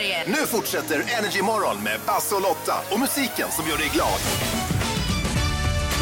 Sverige. 0.00 0.24
Nu 0.26 0.46
fortsätter 0.46 1.04
Energy 1.18 1.42
Morgon 1.42 1.82
med 1.82 2.00
Basse 2.06 2.34
och 2.34 2.42
Lotta 2.42 2.74
och 2.90 3.00
musiken 3.00 3.48
som 3.50 3.68
gör 3.68 3.78
dig 3.78 3.90
glad. 3.94 4.20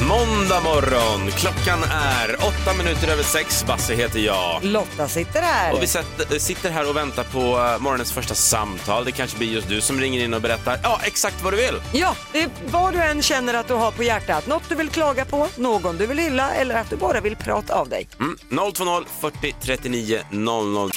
Måndag 0.09 0.61
morgon, 0.61 1.30
klockan 1.30 1.82
är 1.82 2.34
åtta 2.34 2.74
minuter 2.79 3.08
över 3.08 3.22
sex. 3.22 3.64
Basse 3.66 3.95
heter 3.95 4.19
jag. 4.19 4.64
Lotta 4.64 5.08
sitter 5.08 5.42
här. 5.42 5.72
Och 5.72 5.82
vi 5.82 5.87
sätter, 5.87 6.38
sitter 6.38 6.70
här 6.70 6.88
och 6.88 6.96
väntar 6.96 7.24
på 7.24 7.38
eh, 7.38 7.82
morgonens 7.82 8.12
första 8.12 8.34
samtal. 8.34 9.05
Det 9.05 9.12
kanske 9.12 9.38
blir 9.38 9.48
just 9.48 9.69
du 9.69 9.80
som 9.80 10.01
ringer 10.01 10.24
in 10.24 10.34
och 10.34 10.41
berättar 10.41 10.80
ja, 10.83 11.01
exakt 11.05 11.42
vad 11.42 11.52
du 11.52 11.56
vill. 11.56 11.74
Ja, 11.92 12.16
det 12.33 12.42
är 12.42 12.51
vad 12.66 12.92
du 12.92 12.98
än 12.98 13.23
känner 13.23 13.55
att 13.55 13.69
du 13.69 13.74
har 13.74 13.91
på 13.91 14.02
hjärtat. 14.02 14.46
Något 14.46 14.69
du 14.69 14.74
vill 14.74 14.88
klaga 14.88 15.24
på, 15.24 15.48
någon 15.56 15.96
du 15.96 16.06
vill 16.06 16.19
hylla 16.19 16.51
eller 16.51 16.74
att 16.74 16.91
du 16.91 16.96
bara 16.96 17.20
vill 17.20 17.37
prata 17.37 17.74
av 17.74 17.88
dig. 17.88 18.09
Mm. 18.20 18.38
020 18.74 19.05
40 19.20 19.55
39 19.60 20.20
00. 20.30 20.91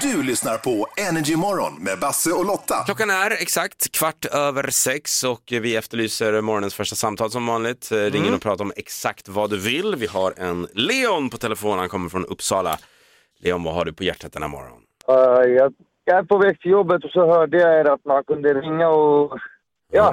Du 0.00 0.22
lyssnar 0.22 0.58
på 0.58 0.86
Energy 1.08 1.36
Morgon 1.36 1.72
med 1.84 1.98
Basse 2.00 2.32
och 2.32 2.46
Lotta. 2.46 2.74
Klockan 2.86 3.10
är 3.10 3.30
exakt 3.30 3.98
kvart 3.98 4.24
över 4.24 4.70
sex 4.70 5.24
och 5.24 5.42
vi 5.50 5.76
efterlyser 5.76 6.40
morgonens 6.40 6.74
första 6.74 6.96
samtal 6.96 7.30
som 7.30 7.46
vanligt. 7.46 7.92
Eh, 7.92 7.96
Ring 7.96 8.26
in 8.26 8.34
och 8.34 8.42
prata 8.42 8.62
om 8.62 8.72
exakt 8.76 9.28
vad 9.28 9.50
du 9.50 9.60
vill. 9.60 9.94
Vi 9.96 10.06
har 10.06 10.32
en 10.36 10.66
Leon 10.72 11.30
på 11.30 11.36
telefon, 11.36 11.78
han 11.78 11.88
kommer 11.88 12.08
från 12.08 12.24
Uppsala. 12.24 12.76
Leon, 13.40 13.64
vad 13.64 13.74
har 13.74 13.84
du 13.84 13.92
på 13.92 14.04
hjärtat 14.04 14.32
den 14.32 14.42
här 14.42 14.48
morgonen? 14.48 14.80
Uh, 15.08 15.52
jag, 15.52 15.74
jag 16.04 16.18
är 16.18 16.22
på 16.22 16.38
väg 16.38 16.60
till 16.60 16.70
jobbet 16.70 17.04
och 17.04 17.10
så 17.10 17.26
hörde 17.26 17.58
jag 17.58 17.88
att 17.88 18.04
man 18.04 18.24
kunde 18.24 18.54
ringa 18.54 18.88
och 18.88 19.38
ja, 19.92 20.12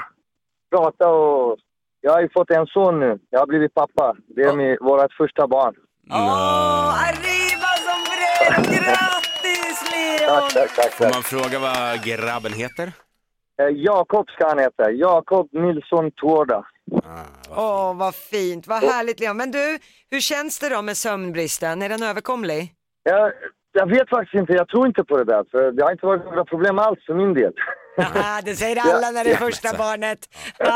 prata 0.71 1.09
och 1.09 1.57
jag 2.01 2.11
har 2.11 2.21
ju 2.21 2.29
fått 2.29 2.51
en 2.51 2.67
son 2.67 2.99
nu. 2.99 3.19
Jag 3.29 3.39
har 3.39 3.47
blivit 3.47 3.73
pappa. 3.73 4.15
Det 4.27 4.41
är 4.41 4.55
min, 4.55 4.77
vårt 4.81 5.13
första 5.13 5.47
barn. 5.47 5.75
Åh, 6.13 7.07
arriba 7.09 7.71
som! 7.85 8.01
Grattis 8.65 9.79
Leon! 9.91 10.49
Tack, 10.49 10.53
tack, 10.53 10.75
tack. 10.75 10.91
Får 10.93 11.05
man 11.05 11.23
fråga 11.23 11.59
vad 11.59 12.03
grabben 12.03 12.53
heter? 12.53 12.91
Eh, 13.61 13.67
Jakob 13.75 14.29
ska 14.29 14.47
han 14.47 14.59
heta. 14.59 14.91
Jakob 14.91 15.49
Nilsson 15.51 16.11
Tårda. 16.11 16.63
Åh, 17.55 17.97
vad 17.97 18.15
fint, 18.15 18.67
vad 18.67 18.83
härligt 18.83 19.19
Leon. 19.19 19.37
Men 19.37 19.51
du, 19.51 19.77
hur 20.11 20.19
känns 20.19 20.59
det 20.59 20.69
då 20.69 20.81
med 20.81 20.97
sömnbristen? 20.97 21.81
Är 21.81 21.89
den 21.89 22.03
överkomlig? 22.03 22.73
Jag, 23.03 23.31
jag 23.71 23.89
vet 23.89 24.09
faktiskt 24.09 24.33
inte. 24.35 24.53
Jag 24.53 24.67
tror 24.67 24.87
inte 24.87 25.03
på 25.03 25.17
det 25.17 25.23
där. 25.23 25.45
För 25.51 25.71
det 25.71 25.83
har 25.83 25.91
inte 25.91 26.05
varit 26.05 26.25
några 26.25 26.45
problem 26.45 26.79
alls 26.79 26.99
för 27.05 27.13
min 27.13 27.33
del. 27.33 27.53
Haha, 27.97 28.41
det 28.45 28.55
säger 28.55 28.77
alla 28.93 29.11
när 29.11 29.23
det 29.23 29.31
är 29.31 29.35
första 29.35 29.77
barnet. 29.77 30.19
Det 30.57 30.69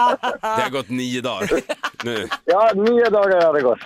har 0.64 0.72
gått 0.72 0.90
nio 0.90 1.22
dagar. 1.22 1.50
Nu. 2.04 2.28
Ja, 2.46 2.72
nio 2.76 3.10
dagar 3.10 3.46
har 3.46 3.54
det 3.54 3.62
gått. 3.62 3.80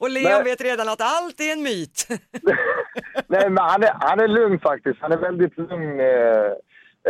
Och 0.00 0.10
Leon 0.10 0.32
Nej. 0.32 0.44
vet 0.44 0.60
redan 0.60 0.88
att 0.88 1.00
allt 1.00 1.40
är 1.40 1.52
en 1.52 1.62
myt. 1.62 2.08
Nej, 3.26 3.50
men 3.50 3.58
han 3.58 3.82
är, 3.82 3.92
han 4.00 4.20
är 4.20 4.28
lugn 4.28 4.60
faktiskt. 4.60 4.98
Han 5.00 5.12
är 5.12 5.16
väldigt 5.16 5.58
lugn. 5.58 6.00
Eh, 6.00 6.50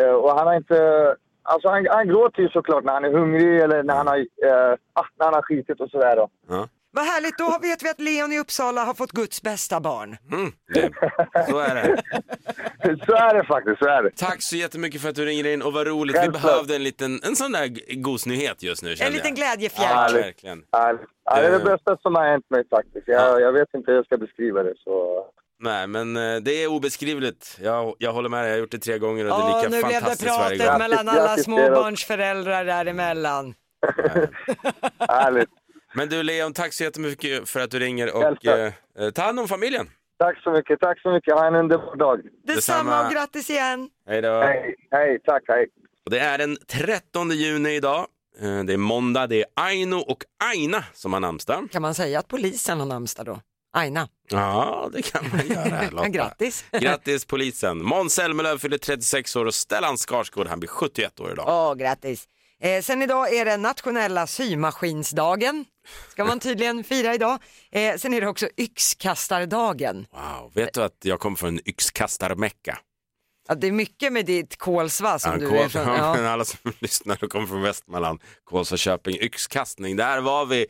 eh, 0.03 0.15
och 0.15 0.39
han 0.39 0.47
har 0.47 0.57
inte... 0.57 1.15
Alltså 1.43 1.69
han, 1.69 1.87
han 1.91 2.09
gråter 2.09 2.43
ju 2.43 2.49
såklart 2.49 2.85
när 2.85 2.93
han 2.93 3.05
är 3.05 3.13
hungrig 3.13 3.61
eller 3.61 3.83
när 3.83 3.95
han 3.95 4.07
har, 4.07 4.17
eh, 4.19 4.73
ah, 4.93 5.07
när 5.19 5.25
han 5.25 5.35
har 5.35 5.43
skitit 5.43 5.81
och 5.81 5.91
sådär 5.91 6.17
då. 6.17 6.29
Ja. 6.49 6.69
Vad 6.95 7.05
härligt, 7.05 7.39
då 7.39 7.59
vet 7.62 7.83
vi 7.83 7.89
att 7.91 8.00
Leon 8.00 8.33
i 8.33 8.39
Uppsala 8.39 8.84
har 8.84 8.95
fått 8.95 9.12
Guds 9.12 9.42
bästa 9.42 9.81
barn. 9.81 10.17
Mm, 10.33 10.53
det. 10.75 10.91
Så 11.48 11.59
är 11.59 11.75
det. 11.75 12.03
Så 13.06 13.14
är 13.14 13.34
det 13.34 13.45
faktiskt, 13.45 13.78
så 13.78 13.84
är 13.86 14.03
det. 14.03 14.11
Tack 14.17 14.42
så 14.42 14.56
jättemycket 14.56 15.01
för 15.03 15.09
att 15.09 15.14
du 15.14 15.25
ringer 15.25 15.47
in 15.47 15.62
och 15.62 15.73
vad 15.73 15.86
roligt. 15.86 16.17
Vi 16.23 16.28
behövde 16.28 16.77
en 16.77 16.83
liten, 16.83 17.20
en 17.23 17.36
sån 17.36 17.53
där 17.53 17.95
gosnyhet 18.03 18.62
just 18.62 18.83
nu 18.83 18.95
En 19.01 19.12
liten 19.12 19.34
glädjefjärt. 19.34 19.91
Ja, 19.91 19.97
Härligt. 19.97 20.25
verkligen. 20.25 20.62
Härligt. 20.73 21.01
Ja, 21.25 21.41
det 21.41 21.47
är 21.47 21.59
det 21.59 21.64
bästa 21.64 21.97
som 21.97 22.14
har 22.14 22.27
hänt 22.27 22.45
mig 22.51 22.69
faktiskt. 22.70 23.08
Jag, 23.08 23.41
jag 23.41 23.53
vet 23.53 23.69
inte 23.75 23.91
hur 23.91 23.97
jag 23.97 24.06
ska 24.06 24.17
beskriva 24.17 24.62
det. 24.62 24.75
Så... 24.84 25.27
Nej, 25.61 25.86
men 25.86 26.17
eh, 26.17 26.36
det 26.36 26.62
är 26.62 26.67
obeskrivligt. 26.67 27.58
Jag, 27.62 27.95
jag 27.98 28.12
håller 28.12 28.29
med 28.29 28.41
dig, 28.41 28.48
jag 28.48 28.56
har 28.56 28.61
gjort 28.61 28.70
det 28.70 28.79
tre 28.79 28.98
gånger 28.98 29.25
och 29.25 29.39
det 29.39 29.45
är 29.45 29.56
lika 29.56 29.69
nu 29.69 29.69
blev 29.69 29.89
det 29.89 30.01
fantastiskt 30.01 30.39
varje 30.39 30.58
pratet 30.58 30.67
gång. 30.67 30.79
mellan 30.79 31.08
alla 31.08 31.36
småbarnsföräldrar 31.36 32.64
däremellan. 32.64 33.55
Härligt. 35.08 35.51
Men 35.95 36.09
du 36.09 36.23
Leon, 36.23 36.53
tack 36.53 36.73
så 36.73 36.85
jättemycket 36.85 37.49
för 37.49 37.61
att 37.61 37.71
du 37.71 37.79
ringer 37.79 38.15
och 38.17 38.23
Självklart. 38.23 38.73
eh, 38.99 39.11
ta 39.11 39.23
hand 39.23 39.41
om 39.41 39.49
familjen. 39.49 39.91
Tack 40.19 40.43
så 40.43 40.51
mycket, 40.51 40.81
tack 40.81 41.01
så 41.01 41.13
mycket. 41.13 41.35
Ha 41.35 41.47
en 41.47 41.55
underbar 41.55 41.97
dag. 41.97 42.21
Detsamma 42.47 43.07
och 43.07 43.13
grattis 43.13 43.51
igen. 43.51 43.89
Hej 44.09 44.23
då. 44.23 44.41
Hej, 44.41 44.75
hej, 44.91 45.19
tack, 45.25 45.43
hej. 45.49 45.67
Och 46.05 46.11
Det 46.11 46.19
är 46.19 46.39
den 46.39 46.57
13 46.69 47.31
juni 47.31 47.71
idag. 47.71 48.07
Eh, 48.41 48.65
Det 48.65 48.73
är 48.73 48.77
måndag, 48.77 49.27
det 49.27 49.37
är 49.41 49.47
Aino 49.57 49.97
och 49.97 50.25
Aina 50.45 50.85
som 50.93 51.13
har 51.13 51.21
namnsdag. 51.21 51.69
Kan 51.73 51.83
man 51.83 51.95
säga 51.95 52.19
att 52.19 52.29
polisen 52.29 52.79
har 52.81 52.87
namnsdag 52.87 53.27
då? 53.27 53.41
Aina. 53.73 54.09
Ja, 54.29 54.89
det 54.93 55.03
kan 55.03 55.25
man 55.33 55.47
göra 55.47 55.91
Lotta. 55.91 56.09
grattis. 56.09 56.65
Grattis 56.81 57.25
polisen. 57.25 57.85
Måns 57.85 58.15
Zelmerlöw 58.15 58.59
fyller 58.59 58.79
36 58.79 59.37
år 59.37 59.47
och 59.47 59.55
Stellan 59.55 59.97
Skarsgård, 59.97 60.47
han 60.47 60.61
blir 60.61 60.69
71 60.71 61.21
år 61.21 61.33
idag. 61.33 61.45
Åh, 61.49 61.75
grattis. 61.75 62.29
Eh, 62.61 62.83
sen 62.83 63.03
idag 63.03 63.35
är 63.35 63.45
det 63.45 63.57
nationella 63.57 64.27
symaskinsdagen. 64.27 65.65
Ska 66.11 66.25
man 66.25 66.41
tydligen 66.41 66.85
fira 66.89 67.15
idag. 67.15 67.39
Eh, 67.73 67.97
sen 67.97 68.15
är 68.15 68.20
det 68.20 68.27
också 68.29 68.48
yxkastardagen. 68.57 70.07
Wow, 70.13 70.53
vet 70.55 70.75
du 70.75 70.83
att 70.83 70.98
jag 71.03 71.20
kommer 71.20 71.37
från 71.37 71.48
en 71.48 71.69
yxkastarmecka? 71.69 72.79
Ja, 73.48 73.55
det 73.55 73.67
är 73.67 73.73
mycket 73.73 74.13
med 74.13 74.27
ditt 74.27 74.57
Kolsva 74.57 75.19
som 75.19 75.33
Ja, 75.33 75.39
du 75.39 75.59
är 75.59 75.69
från. 75.69 75.83
ja. 75.97 76.29
Alla 76.29 76.45
som 76.45 76.59
lyssnar 76.79 77.25
och 77.25 77.31
kommer 77.31 77.47
från 77.47 77.63
Västmanland, 77.63 78.20
Kolsva, 78.45 78.77
Köping, 78.77 79.17
yxkastning, 79.20 79.97
där 79.97 80.20
var 80.20 80.47
vi, 80.47 80.67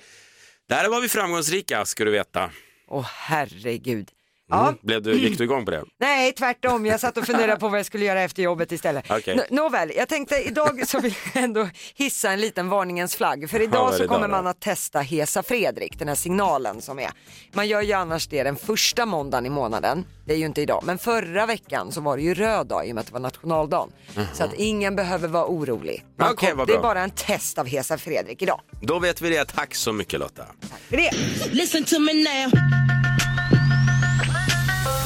där 0.68 0.88
var 0.88 1.00
vi 1.00 1.08
framgångsrika 1.08 1.84
ska 1.84 2.04
du 2.04 2.10
veta. 2.10 2.50
Åh 2.88 3.06
herregud. 3.12 4.10
Ja, 4.50 4.62
Mm. 4.68 4.78
Blev 4.82 5.02
du, 5.02 5.18
gick 5.18 5.38
du 5.38 5.44
igång 5.44 5.64
på 5.64 5.70
det? 5.70 5.84
Nej, 6.00 6.32
tvärtom. 6.32 6.86
Jag 6.86 7.00
satt 7.00 7.16
och 7.16 7.26
funderade 7.26 7.56
på 7.60 7.68
vad 7.68 7.78
jag 7.78 7.86
skulle 7.86 8.04
göra 8.04 8.20
efter 8.22 8.42
jobbet 8.42 8.72
istället. 8.72 9.04
Okej. 9.10 9.36
Nå- 9.36 9.62
Nåväl, 9.62 9.92
jag 9.96 10.08
tänkte 10.08 10.36
idag 10.36 10.88
så 10.88 11.00
vill 11.00 11.14
jag 11.34 11.44
ändå 11.44 11.68
hissa 11.94 12.30
en 12.32 12.40
liten 12.40 12.68
varningens 12.68 13.16
flagg. 13.16 13.50
För 13.50 13.62
idag 13.62 13.94
så 13.94 14.08
kommer 14.08 14.28
man 14.28 14.46
att 14.46 14.60
testa 14.60 15.00
Hesa 15.00 15.42
Fredrik, 15.42 15.98
den 15.98 16.08
här 16.08 16.14
signalen 16.14 16.82
som 16.82 16.98
är. 16.98 17.10
Man 17.52 17.68
gör 17.68 17.82
ju 17.82 17.92
annars 17.92 18.26
det 18.26 18.42
den 18.42 18.56
första 18.56 19.06
måndagen 19.06 19.46
i 19.46 19.50
månaden. 19.50 20.04
Det 20.26 20.32
är 20.32 20.36
ju 20.38 20.46
inte 20.46 20.60
idag. 20.62 20.82
Men 20.86 20.98
förra 20.98 21.46
veckan 21.46 21.92
så 21.92 22.00
var 22.00 22.16
det 22.16 22.22
ju 22.22 22.34
röd 22.34 22.66
dag 22.66 22.88
i 22.88 22.90
och 22.90 22.94
med 22.94 23.00
att 23.00 23.06
det 23.06 23.12
var 23.12 23.20
nationaldagen. 23.20 23.90
Så 24.32 24.44
att 24.44 24.54
ingen 24.54 24.96
behöver 24.96 25.28
vara 25.28 25.46
orolig. 25.46 26.04
Man 26.18 26.32
Okej, 26.32 26.50
kom- 26.52 26.66
det 26.66 26.72
är 26.74 26.80
bara 26.82 27.00
en 27.02 27.10
test 27.10 27.58
av 27.58 27.66
Hesa 27.66 27.98
Fredrik 27.98 28.42
idag. 28.42 28.60
Då 28.80 28.98
vet 28.98 29.20
vi 29.20 29.30
det, 29.30 29.44
tack 29.44 29.74
så 29.74 29.92
mycket 29.92 30.20
Lotta. 30.20 30.44
Det 30.88 30.96
är 30.96 31.10
det. 31.10 32.83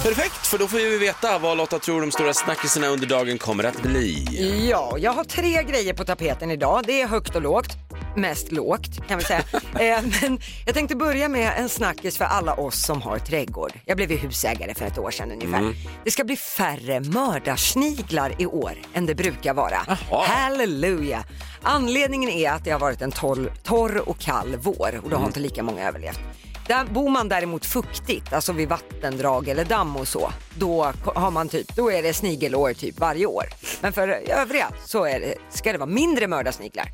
Perfekt, 0.08 0.46
för 0.46 0.58
då 0.58 0.68
får 0.68 0.78
vi 0.78 0.98
veta 0.98 1.38
vad 1.38 1.56
Lotta 1.56 1.78
tror 1.78 2.00
de 2.00 2.10
stora 2.10 2.34
snackisarna 2.34 2.86
under 2.86 3.06
dagen 3.06 3.38
kommer 3.38 3.64
att 3.64 3.82
bli. 3.82 4.68
Ja, 4.70 4.96
jag 4.98 5.12
har 5.12 5.24
tre 5.24 5.62
grejer 5.62 5.94
på 5.94 6.04
tapeten 6.04 6.50
idag. 6.50 6.84
Det 6.86 7.00
är 7.00 7.06
högt 7.06 7.36
och 7.36 7.42
lågt. 7.42 7.76
Mest 8.16 8.52
lågt 8.52 9.08
kan 9.08 9.18
vi 9.18 9.24
säga. 9.24 9.38
eh, 9.52 10.04
men 10.20 10.40
jag 10.66 10.74
tänkte 10.74 10.96
börja 10.96 11.28
med 11.28 11.52
en 11.58 11.68
snackis 11.68 12.18
för 12.18 12.24
alla 12.24 12.54
oss 12.54 12.86
som 12.86 13.02
har 13.02 13.18
trädgård. 13.18 13.72
Jag 13.84 13.96
blev 13.96 14.10
ju 14.10 14.16
husägare 14.16 14.74
för 14.74 14.86
ett 14.86 14.98
år 14.98 15.10
sedan 15.10 15.32
ungefär. 15.32 15.74
Det 16.04 16.10
ska 16.10 16.24
bli 16.24 16.36
färre 16.36 17.00
mördarsniglar 17.00 18.32
i 18.38 18.46
år 18.46 18.72
än 18.94 19.06
det 19.06 19.14
brukar 19.14 19.54
vara. 19.54 19.78
Jaha. 19.86 20.24
Halleluja! 20.26 21.24
Anledningen 21.62 22.30
är 22.30 22.50
att 22.50 22.64
det 22.64 22.70
har 22.70 22.80
varit 22.80 23.02
en 23.02 23.12
torr, 23.12 23.52
torr 23.64 24.08
och 24.08 24.18
kall 24.18 24.56
vår 24.62 25.00
och 25.04 25.10
då 25.10 25.16
har 25.16 25.26
inte 25.26 25.40
lika 25.40 25.62
många 25.62 25.88
överlevt. 25.88 26.20
Där 26.68 26.84
bor 26.84 27.10
man 27.10 27.28
däremot 27.28 27.66
fuktigt, 27.66 28.32
alltså 28.32 28.52
vid 28.52 28.68
vattendrag 28.68 29.48
eller 29.48 29.64
damm 29.64 29.96
och 29.96 30.08
så, 30.08 30.32
då 30.58 30.92
har 31.04 31.30
man 31.30 31.48
typ, 31.48 31.76
då 31.76 31.92
är 31.92 32.02
det 32.02 32.12
snigelår 32.14 32.72
typ 32.72 32.98
varje 33.00 33.26
år. 33.26 33.44
Men 33.80 33.92
för 33.92 34.08
övriga 34.28 34.68
så 34.86 35.04
är 35.04 35.20
det, 35.20 35.34
ska 35.50 35.72
det 35.72 35.78
vara 35.78 35.90
mindre 35.90 36.26
mördarsniglar. 36.26 36.88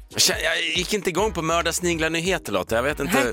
Jag 0.45 0.61
gick 0.77 0.95
inte 0.95 1.09
igång 1.11 1.33
på 1.33 1.43
mördarsniglar-nyheter 1.43 2.53
Lotta, 2.53 2.77
jag 2.77 2.83
vet 2.83 3.01
inte. 3.01 3.33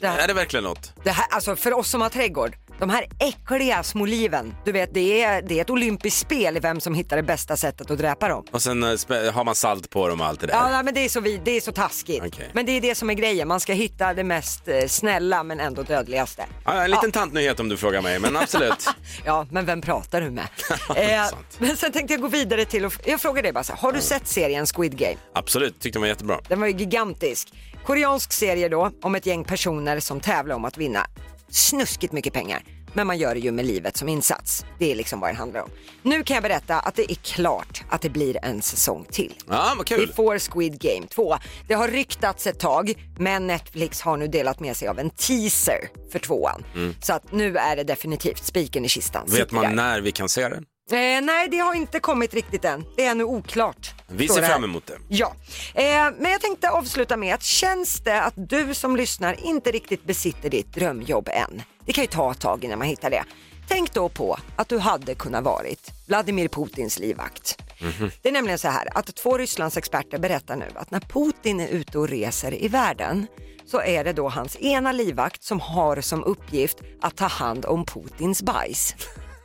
Det 0.00 0.06
här- 0.08 0.18
är 0.18 0.26
det 0.28 0.34
verkligen 0.34 0.64
något? 0.64 0.92
Det 1.04 1.10
här, 1.10 1.26
alltså 1.30 1.56
för 1.56 1.72
oss 1.72 1.90
som 1.90 2.00
har 2.00 2.08
trädgård, 2.08 2.56
de 2.78 2.90
här 2.90 3.06
äckliga 3.18 3.82
små 3.82 4.06
liven, 4.06 4.54
du 4.64 4.72
vet 4.72 4.94
det 4.94 5.22
är, 5.22 5.42
det 5.42 5.58
är 5.58 5.60
ett 5.60 5.70
olympiskt 5.70 6.20
spel 6.20 6.56
i 6.56 6.60
vem 6.60 6.80
som 6.80 6.94
hittar 6.94 7.16
det 7.16 7.22
bästa 7.22 7.56
sättet 7.56 7.90
att 7.90 7.98
dräpa 7.98 8.28
dem. 8.28 8.44
Och 8.50 8.62
sen 8.62 8.82
eh, 8.82 8.86
spä- 8.86 9.30
har 9.30 9.44
man 9.44 9.54
salt 9.54 9.90
på 9.90 10.08
dem 10.08 10.20
och 10.20 10.26
allt 10.26 10.40
det 10.40 10.46
där. 10.46 10.54
Ja, 10.54 10.68
nej, 10.68 10.84
men 10.84 10.94
det 10.94 11.04
är, 11.04 11.08
så 11.08 11.20
det 11.20 11.50
är 11.56 11.60
så 11.60 11.72
taskigt. 11.72 12.22
Okej. 12.26 12.50
Men 12.52 12.66
det 12.66 12.72
är 12.72 12.80
det 12.80 12.94
som 12.94 13.10
är 13.10 13.14
grejen, 13.14 13.48
man 13.48 13.60
ska 13.60 13.72
hitta 13.72 14.14
det 14.14 14.24
mest 14.24 14.68
eh, 14.68 14.86
snälla 14.86 15.42
men 15.42 15.60
ändå 15.60 15.82
dödligaste. 15.82 16.46
Ja, 16.64 16.84
en 16.84 16.90
liten 16.90 17.12
tantnyhet 17.12 17.60
om 17.60 17.68
du 17.68 17.76
frågar 17.76 18.02
mig, 18.02 18.18
men 18.18 18.36
absolut. 18.36 18.88
Ja, 19.24 19.46
men 19.50 19.66
vem 19.66 19.80
pratar 19.80 20.20
du 20.20 20.30
med? 20.30 20.46
eh, 20.96 21.28
sant. 21.28 21.56
men 21.58 21.76
sen 21.76 21.92
tänkte 21.92 22.14
jag 22.14 22.20
gå 22.20 22.28
vidare 22.28 22.64
till, 22.64 22.84
och, 22.84 22.92
jag 23.04 23.20
frågar 23.20 23.42
dig 23.42 23.52
bara 23.52 23.64
så 23.64 23.72
här, 23.72 23.80
har 23.80 23.92
du 23.92 24.00
sett 24.00 24.26
serien 24.26 24.66
Squid 24.66 24.98
Game? 24.98 25.16
absolut, 25.32 25.80
tyckte 25.80 25.96
den 25.96 26.00
var 26.00 26.08
jättebra. 26.08 26.40
Den 26.48 26.60
var 26.60 26.66
ju 26.66 26.72
gigantisk. 26.76 27.52
Koreansk 27.84 28.32
serie 28.32 28.68
då 28.68 28.90
om 29.02 29.14
ett 29.14 29.26
gäng 29.26 29.44
personer 29.44 30.00
som 30.00 30.20
tävlar 30.20 30.54
om 30.54 30.64
att 30.64 30.78
vinna 30.78 31.06
snuskigt 31.50 32.12
mycket 32.12 32.32
pengar. 32.32 32.62
Men 32.92 33.06
man 33.06 33.18
gör 33.18 33.34
det 33.34 33.40
ju 33.40 33.52
med 33.52 33.66
livet 33.66 33.96
som 33.96 34.08
insats. 34.08 34.64
Det 34.78 34.92
är 34.92 34.94
liksom 34.94 35.20
vad 35.20 35.30
det 35.30 35.34
handlar 35.34 35.60
om. 35.62 35.70
Nu 36.02 36.22
kan 36.22 36.34
jag 36.34 36.42
berätta 36.42 36.78
att 36.80 36.94
det 36.94 37.12
är 37.12 37.14
klart 37.14 37.82
att 37.90 38.00
det 38.02 38.10
blir 38.10 38.44
en 38.44 38.62
säsong 38.62 39.06
till. 39.10 39.34
Ja, 39.48 39.72
vad 39.76 39.90
Vi 39.90 39.96
kul. 39.96 40.12
får 40.16 40.38
Squid 40.38 40.80
Game 40.80 41.06
2. 41.06 41.36
Det 41.68 41.74
har 41.74 41.88
ryktats 41.88 42.46
ett 42.46 42.58
tag, 42.58 42.94
men 43.18 43.46
Netflix 43.46 44.00
har 44.00 44.16
nu 44.16 44.28
delat 44.28 44.60
med 44.60 44.76
sig 44.76 44.88
av 44.88 44.98
en 44.98 45.10
teaser 45.10 45.88
för 46.12 46.18
tvåan. 46.18 46.64
Så 47.02 47.12
att 47.12 47.32
nu 47.32 47.56
är 47.56 47.76
det 47.76 47.84
definitivt 47.84 48.44
spiken 48.44 48.84
i 48.84 48.88
kistan. 48.88 49.26
Mm. 49.26 49.36
Vet 49.38 49.50
man 49.52 49.64
där. 49.64 49.70
när 49.74 50.00
vi 50.00 50.12
kan 50.12 50.28
se 50.28 50.48
den? 50.48 50.64
Eh, 50.90 51.22
nej, 51.22 51.48
det 51.50 51.58
har 51.58 51.74
inte 51.74 52.00
kommit 52.00 52.34
riktigt 52.34 52.64
än. 52.64 52.84
Det 52.96 53.04
är 53.04 53.10
ännu 53.10 53.24
oklart. 53.24 53.94
Vi 54.08 54.28
ser 54.28 54.42
fram 54.42 54.64
emot 54.64 54.86
det. 54.86 54.98
Ja, 55.08 55.34
eh, 55.74 55.84
men 56.18 56.30
jag 56.30 56.40
tänkte 56.40 56.70
avsluta 56.70 57.16
med 57.16 57.34
att 57.34 57.42
känns 57.42 58.00
det 58.00 58.22
att 58.22 58.34
du 58.36 58.74
som 58.74 58.96
lyssnar 58.96 59.46
inte 59.46 59.70
riktigt 59.70 60.04
besitter 60.04 60.50
ditt 60.50 60.74
drömjobb 60.74 61.28
än? 61.32 61.62
Det 61.86 61.92
kan 61.92 62.04
ju 62.04 62.08
ta 62.08 62.32
ett 62.32 62.40
tag 62.40 62.64
innan 62.64 62.78
man 62.78 62.88
hittar 62.88 63.10
det. 63.10 63.24
Tänk 63.68 63.92
då 63.92 64.08
på 64.08 64.38
att 64.56 64.68
du 64.68 64.78
hade 64.78 65.14
kunnat 65.14 65.44
varit 65.44 65.90
Vladimir 66.06 66.48
Putins 66.48 66.98
livvakt. 66.98 67.62
Det 68.22 68.28
är 68.28 68.32
nämligen 68.32 68.58
så 68.58 68.68
här 68.68 68.88
att 68.98 69.14
två 69.14 69.38
Rysslands 69.38 69.76
experter 69.76 70.18
berättar 70.18 70.56
nu 70.56 70.66
att 70.74 70.90
när 70.90 71.00
Putin 71.00 71.60
är 71.60 71.68
ute 71.68 71.98
och 71.98 72.08
reser 72.08 72.62
i 72.64 72.68
världen 72.68 73.26
så 73.66 73.80
är 73.80 74.04
det 74.04 74.12
då 74.12 74.28
hans 74.28 74.56
ena 74.56 74.92
livvakt 74.92 75.42
som 75.42 75.60
har 75.60 76.00
som 76.00 76.24
uppgift 76.24 76.78
att 77.00 77.16
ta 77.16 77.26
hand 77.26 77.64
om 77.64 77.84
Putins 77.84 78.42
bajs. 78.42 78.94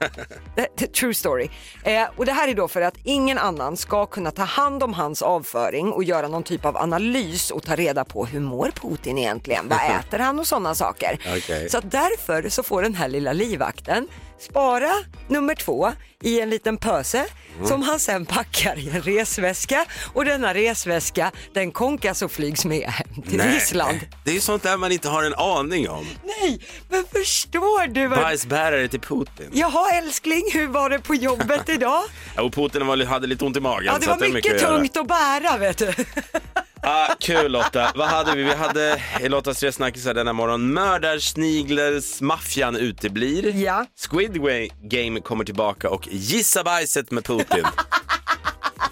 True 1.00 1.14
story. 1.14 1.50
Eh, 1.84 2.04
och 2.16 2.26
det 2.26 2.32
här 2.32 2.48
är 2.48 2.54
då 2.54 2.68
för 2.68 2.82
att 2.82 2.98
ingen 3.04 3.38
annan 3.38 3.78
ska 3.78 4.06
kunna 4.06 4.32
ta 4.32 4.44
hand 4.44 4.84
om 4.84 4.94
hans 4.94 5.22
avföring 5.22 5.92
och 5.92 6.04
göra 6.04 6.28
någon 6.28 6.44
typ 6.44 6.66
av 6.66 6.78
analys 6.78 7.52
och 7.52 7.64
ta 7.64 7.76
reda 7.76 8.06
på 8.06 8.26
hur 8.26 8.40
mår 8.40 8.72
Putin 8.72 9.18
egentligen, 9.18 9.68
vad 9.68 9.80
äter 10.00 10.20
han 10.20 10.40
och 10.40 10.48
sådana 10.48 10.76
saker. 10.76 11.20
Okej. 11.38 11.70
Så 11.70 11.80
därför 11.80 12.50
så 12.50 12.64
får 12.64 12.82
den 12.82 12.96
här 12.96 13.08
lilla 13.08 13.34
livvakten 13.34 14.08
spara 14.42 14.92
nummer 15.28 15.56
två 15.56 15.92
i 16.24 16.42
en 16.42 16.50
liten 16.50 16.78
pöse 16.78 17.26
som 17.66 17.82
han 17.82 18.00
sen 18.00 18.26
packar 18.26 18.80
i 18.80 18.90
en 18.90 19.02
resväska 19.02 19.86
och 20.14 20.26
denna 20.26 20.54
resväska 20.54 21.32
den 21.54 21.72
konkas 21.72 22.22
och 22.22 22.32
flygs 22.32 22.66
med 22.66 22.90
hem 22.90 23.22
till 23.30 23.42
Ryssland. 23.42 24.00
Det 24.24 24.30
är 24.32 24.36
ju 24.36 24.40
sånt 24.42 24.64
där 24.64 24.78
man 24.78 24.92
inte 24.92 25.10
har 25.10 25.24
en 25.24 25.34
aning 25.34 25.90
om. 25.90 26.06
Nej, 26.24 26.60
men 26.90 27.06
förstår 27.14 27.88
du? 27.88 28.08
Vad... 28.08 28.20
Bajsbärare 28.20 28.88
till 28.88 29.00
Putin. 29.00 29.50
Jaha 29.54 29.92
älskling, 29.92 30.44
hur 30.54 30.68
var 30.68 30.90
det 30.90 31.00
på 31.00 31.16
jobbet 31.16 31.70
idag? 31.70 32.04
Ja, 32.36 32.42
och 32.42 32.54
Putin 32.54 32.88
var, 32.88 33.06
hade 33.06 33.28
lite 33.28 33.46
ont 33.46 33.58
i 33.58 33.60
magen. 33.60 33.86
Ja, 33.86 33.98
det 34.00 34.08
var 34.08 34.30
mycket 34.30 34.62
göra. 34.62 34.78
tungt 34.78 34.98
att 34.98 35.08
bära 35.08 35.58
vet 35.58 35.78
du. 35.78 35.94
Ah, 36.84 37.16
kul 37.20 37.52
Lotta. 37.52 37.92
Vad 37.96 38.08
hade 38.08 38.36
vi? 38.36 38.44
Vi 38.44 38.54
hade 38.54 39.02
i 39.22 39.30
Lottas 39.30 39.60
tre 39.60 39.72
snackisar 39.72 40.14
denna 40.14 40.34
morgon. 40.34 40.74
Mördarsniglers 40.74 42.22
maffian 42.22 42.76
uteblir. 42.76 43.56
Ja. 43.56 43.86
Squid 44.10 44.42
Game 44.82 45.22
kommer 45.22 45.44
tillbaka 45.44 45.90
och 45.90 46.08
gissa 46.12 46.64
bajset 46.64 47.12
med 47.12 47.26
Putin. 47.26 47.66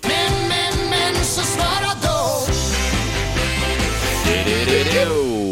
Men, 0.02 0.48
men, 0.50 0.90
men, 0.90 1.16
så 1.16 1.42
svara 1.42 1.92
då. 2.04 2.10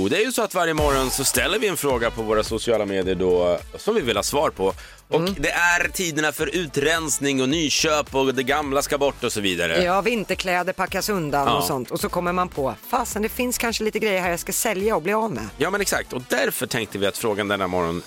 Jo, 0.08 0.10
Det 0.10 0.22
är 0.22 0.26
ju 0.26 0.32
så 0.32 0.42
att 0.42 0.54
varje 0.56 0.74
morgon 0.74 1.12
så 1.12 1.24
ställer 1.24 1.60
vi 1.60 1.68
en 1.68 1.78
fråga 1.78 2.12
på 2.12 2.22
våra 2.22 2.44
sociala 2.44 2.86
medier 2.86 3.16
då 3.16 3.60
som 3.78 3.96
vi 3.96 4.02
vill 4.02 4.16
ha 4.16 4.24
svar 4.24 4.50
på. 4.50 4.74
Och 5.10 5.22
det 5.22 5.50
är 5.52 5.88
tiderna 5.90 6.32
för 6.32 6.56
utrensning 6.56 7.42
och 7.42 7.50
nyköp 7.50 8.16
och 8.16 8.34
det 8.34 8.44
gamla 8.44 8.82
ska 8.82 8.98
bort 8.98 9.24
och 9.24 9.32
så 9.32 9.42
vidare. 9.42 9.84
Ja, 9.84 10.02
vinterkläder 10.02 10.74
packas 10.74 11.10
undan 11.10 11.48
Ja. 11.48 11.58
och 11.58 11.64
sånt 11.64 11.92
och 11.92 12.00
så 12.00 12.10
kommer 12.10 12.34
man 12.34 12.50
på, 12.50 12.76
fasen 12.90 13.22
det 13.22 13.30
finns 13.30 13.58
kanske 13.58 13.84
lite 13.84 14.00
grejer 14.00 14.22
här 14.22 14.30
jag 14.30 14.40
ska 14.40 14.52
sälja 14.52 14.96
och 14.96 15.02
bli 15.02 15.14
av 15.14 15.32
med. 15.32 15.44
Ja 15.58 15.70
men 15.70 15.82
exakt 15.82 16.14
och 16.14 16.22
därför 16.30 16.68
tänkte 16.68 16.98
vi 16.98 17.06
att 17.08 17.18
frågan 17.18 17.48
denna 17.48 17.68
morgon 17.68 18.02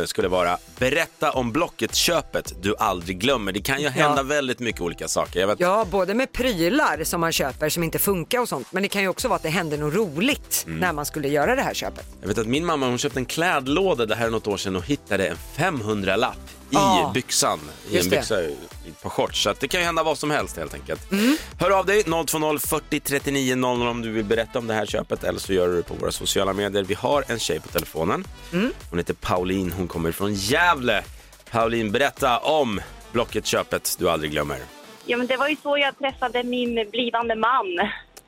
eh, 0.00 0.04
skulle 0.06 0.28
vara 0.28 0.58
berätta 0.78 1.32
om 1.32 1.52
Blocket-köpet 1.52 2.52
du 2.62 2.74
aldrig 2.78 3.18
glömmer. 3.18 3.52
Det 3.52 3.60
kan 3.60 3.80
ju 3.82 3.88
hända 3.88 4.22
väldigt 4.22 4.58
mycket 4.60 4.80
olika 4.80 5.08
saker. 5.08 5.46
Vet, 5.46 5.60
Ja, 5.60 5.86
både 5.90 6.14
med 6.14 6.32
prylar 6.32 7.04
som 7.04 7.20
man 7.20 7.32
köper 7.32 7.68
som 7.68 7.82
inte 7.82 7.98
funkar 7.98 8.38
och 8.40 8.48
sånt, 8.48 8.72
men 8.72 8.82
det 8.82 8.88
kan 8.88 9.02
ju 9.02 9.08
också 9.08 9.28
vara 9.28 9.36
att 9.36 9.42
det 9.42 9.48
händer 9.48 9.78
något 9.78 9.94
roligt 9.94 10.64
Mm. 10.66 10.78
när 10.78 10.92
man 10.92 11.06
skulle 11.06 11.28
göra 11.28 11.45
det 11.54 11.62
här 11.62 11.74
köpet. 11.74 12.06
jag 12.20 12.28
vet 12.28 12.38
att 12.38 12.46
min 12.46 12.66
mamma 12.66 12.86
hon 12.86 12.98
köpte 12.98 13.18
en 13.20 13.24
klädlåda 13.26 14.06
det 14.06 14.14
här 14.14 14.26
är 14.26 14.30
något 14.30 14.46
år 14.46 14.56
sedan 14.56 14.76
och 14.76 14.84
hittade 14.86 15.26
en 15.28 15.36
500-lapp 15.56 16.36
i 16.70 16.76
Ah, 16.76 17.10
byxan. 17.14 17.60
I 17.90 17.98
en 17.98 18.08
byxa 18.10 18.42
i 18.42 18.56
ett 18.88 19.02
par 19.02 19.10
shorts. 19.10 19.42
Så 19.42 19.50
att 19.50 19.60
det 19.60 19.68
kan 19.68 19.80
ju 19.80 19.86
hända 19.86 20.02
vad 20.02 20.18
som 20.18 20.30
helst 20.30 20.56
helt 20.56 20.74
enkelt. 20.74 21.12
Mm. 21.12 21.36
Hör 21.60 21.70
av 21.70 21.86
dig 21.86 22.02
020 22.02 22.58
40 22.58 23.00
39 23.00 23.56
00 23.56 23.88
om 23.88 24.02
du 24.02 24.10
vill 24.10 24.24
berätta 24.24 24.58
om 24.58 24.66
det 24.66 24.74
här 24.74 24.86
köpet 24.86 25.24
eller 25.24 25.38
så 25.38 25.52
gör 25.52 25.68
du 25.68 25.76
det 25.76 25.82
på 25.82 25.94
våra 25.94 26.12
sociala 26.12 26.52
medier. 26.52 26.82
Vi 26.82 26.94
har 26.94 27.24
en 27.28 27.38
tjej 27.38 27.60
på 27.60 27.68
telefonen. 27.68 28.24
Mm. 28.52 28.72
Hon 28.90 28.98
heter 28.98 29.14
Pauline, 29.14 29.72
hon 29.72 29.88
kommer 29.88 30.12
från 30.12 30.34
Gävle. 30.34 31.04
Pauline, 31.50 31.92
berätta 31.92 32.38
om 32.38 32.80
Blocket-köpet 33.12 33.96
du 33.98 34.10
aldrig 34.10 34.30
glömmer. 34.30 34.58
Ja, 35.04 35.16
men 35.16 35.26
det 35.26 35.36
var 35.36 35.48
ju 35.48 35.56
så 35.62 35.78
jag 35.78 35.98
träffade 35.98 36.42
min 36.44 36.88
blivande 36.90 37.34
man. 37.36 37.66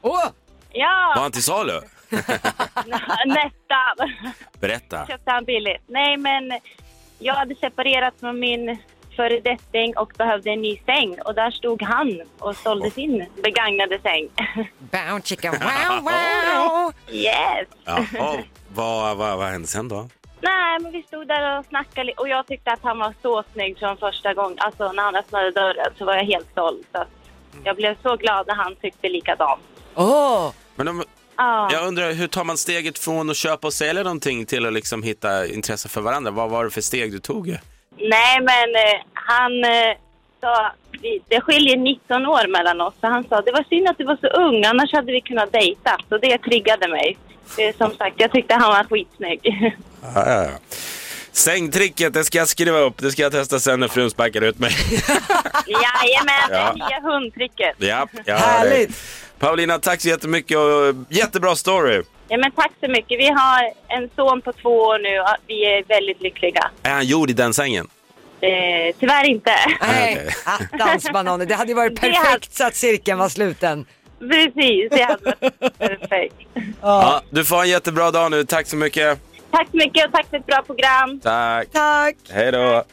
Åh! 0.02 0.16
Var 0.18 0.32
Ja, 0.72 1.14
han 1.16 1.32
till 1.32 1.42
salu? 1.42 1.80
nästan. 3.26 4.12
Berätta. 4.60 5.06
Köpte 5.06 5.30
han 5.30 5.44
billigt. 5.44 5.82
Nej, 5.86 6.16
men 6.16 6.52
jag 7.18 7.34
hade 7.34 7.54
separerat 7.54 8.14
från 8.20 8.40
min 8.40 8.78
föredetting 9.16 9.96
och 9.96 10.12
behövde 10.18 10.50
en 10.50 10.62
ny 10.62 10.76
säng. 10.86 11.20
Och 11.24 11.34
där 11.34 11.50
stod 11.50 11.82
han 11.82 12.22
och 12.38 12.56
sålde 12.56 12.90
sin 12.90 13.26
begagnade 13.42 13.98
säng. 13.98 14.28
Bow 14.78 15.20
chicka 15.24 15.50
wow 15.52 16.02
wow! 16.02 16.92
yes! 17.10 17.68
Jaha, 17.84 18.42
vad, 18.74 19.16
vad, 19.16 19.38
vad 19.38 19.48
hände 19.48 19.68
sen 19.68 19.88
då? 19.88 20.08
Nej, 20.40 20.78
men 20.80 20.92
vi 20.92 21.02
stod 21.02 21.28
där 21.28 21.58
och 21.58 21.64
snackade 21.66 22.12
och 22.12 22.28
jag 22.28 22.46
tyckte 22.46 22.72
att 22.72 22.82
han 22.82 22.98
var 22.98 23.14
så 23.22 23.44
snygg 23.52 23.78
från 23.78 23.96
första 23.96 24.34
gången. 24.34 24.58
Alltså 24.60 24.92
när 24.92 25.02
han 25.02 25.16
öppnade 25.16 25.50
dörren 25.50 25.92
så 25.98 26.04
var 26.04 26.14
jag 26.14 26.24
helt 26.24 26.50
stolt. 26.50 26.86
Så 26.92 27.04
jag 27.64 27.76
blev 27.76 27.96
så 28.02 28.16
glad 28.16 28.46
när 28.46 28.54
han 28.54 28.76
tyckte 28.76 29.08
likadant. 29.08 29.60
Åh! 29.94 30.52
Men 30.74 30.88
om, 30.88 31.04
Ja. 31.38 31.68
jag 31.72 31.86
undrar, 31.86 32.12
hur 32.12 32.26
tar 32.26 32.44
man 32.44 32.58
steget 32.58 32.98
från 32.98 33.30
att 33.30 33.36
köpa 33.36 33.66
och 33.66 33.72
sälja 33.72 34.02
någonting 34.02 34.46
till 34.46 34.66
att 34.66 34.72
liksom 34.72 35.02
hitta 35.02 35.46
intresse 35.46 35.88
för 35.88 36.00
varandra? 36.00 36.30
Vad 36.30 36.50
var 36.50 36.64
det 36.64 36.70
för 36.70 36.80
steg 36.80 37.12
du 37.12 37.18
tog? 37.18 37.46
Nej, 37.96 38.40
men 38.40 38.74
eh, 38.74 39.00
han 39.14 39.64
eh, 39.64 39.96
sa... 40.40 40.72
Vi, 41.02 41.20
det 41.28 41.40
skiljer 41.40 41.76
19 41.76 42.26
år 42.26 42.48
mellan 42.48 42.80
oss. 42.80 42.94
Så 43.00 43.06
han 43.06 43.24
sa 43.28 43.40
det 43.40 43.52
var 43.52 43.64
synd 43.68 43.88
att 43.88 43.98
du 43.98 44.04
var 44.04 44.16
så 44.16 44.26
ung, 44.26 44.64
annars 44.64 44.92
hade 44.92 45.12
vi 45.12 45.20
kunnat 45.20 45.52
dejta. 45.52 45.96
Så 46.08 46.18
det 46.18 46.38
triggade 46.38 46.88
mig. 46.88 47.18
Eh, 47.58 47.76
som 47.76 47.94
sagt, 47.94 48.14
jag 48.20 48.32
tyckte 48.32 48.54
han 48.54 48.70
var 48.72 48.84
skitsnygg. 48.84 49.40
Ja, 50.14 50.24
ja, 50.26 50.42
ja. 50.44 50.50
Sängtricket, 51.38 52.12
det 52.14 52.24
ska 52.24 52.38
jag 52.38 52.48
skriva 52.48 52.78
upp. 52.78 52.94
Det 52.98 53.10
ska 53.10 53.22
jag 53.22 53.32
testa 53.32 53.60
sen 53.60 53.80
när 53.80 53.88
frun 53.88 54.10
sparkar 54.10 54.40
ut 54.42 54.58
mig. 54.58 54.70
Jajamän, 55.66 56.48
det 56.48 56.54
Ja. 56.54 56.68
är 56.68 56.74
nya 56.74 57.00
hundtricket. 57.12 57.74
ja, 57.78 58.06
dig. 58.24 58.34
Härligt! 58.34 58.90
Paulina, 59.38 59.78
tack 59.78 60.00
så 60.00 60.08
jättemycket 60.08 60.56
och 60.58 60.94
jättebra 61.08 61.56
story. 61.56 62.02
Ja, 62.28 62.36
men 62.38 62.52
tack 62.52 62.70
så 62.80 62.90
mycket. 62.90 63.18
Vi 63.20 63.28
har 63.28 63.72
en 63.88 64.10
son 64.16 64.40
på 64.42 64.52
två 64.52 64.70
år 64.78 64.98
nu 64.98 65.20
och 65.20 65.26
vi 65.46 65.64
är 65.64 65.84
väldigt 65.88 66.22
lyckliga. 66.22 66.70
Är 66.82 66.90
han 66.90 67.06
gjord 67.06 67.30
i 67.30 67.32
den 67.32 67.54
sängen? 67.54 67.88
Eh, 68.40 68.94
tyvärr 69.00 69.24
inte. 69.24 69.52
Nej, 69.80 70.28
attans 70.44 71.10
bananer. 71.12 71.46
Det 71.46 71.54
hade 71.54 71.68
ju 71.70 71.74
varit 71.74 71.94
Det 72.00 72.06
hade- 72.06 72.24
perfekt 72.24 72.54
så 72.54 72.64
att 72.66 72.74
cirkeln 72.76 73.18
var 73.18 73.28
sluten. 73.28 73.84
Precis, 74.30 74.90
det 74.90 75.02
hade 75.02 75.34
varit 75.40 75.78
perfekt. 75.78 76.34
Ja, 76.82 77.22
du 77.30 77.44
får 77.44 77.62
en 77.62 77.68
jättebra 77.68 78.10
dag 78.10 78.30
nu. 78.30 78.44
Tack 78.44 78.66
så 78.66 78.76
mycket. 78.76 79.18
Tack 79.50 79.68
så 79.70 79.76
mycket 79.76 80.06
och 80.06 80.12
tack 80.12 80.26
för 80.30 80.36
ett 80.36 80.46
bra 80.46 80.62
program. 80.62 81.20
Tack. 81.20 81.68
Tack! 81.72 82.16
Hej 82.30 82.52
då. 82.52 82.84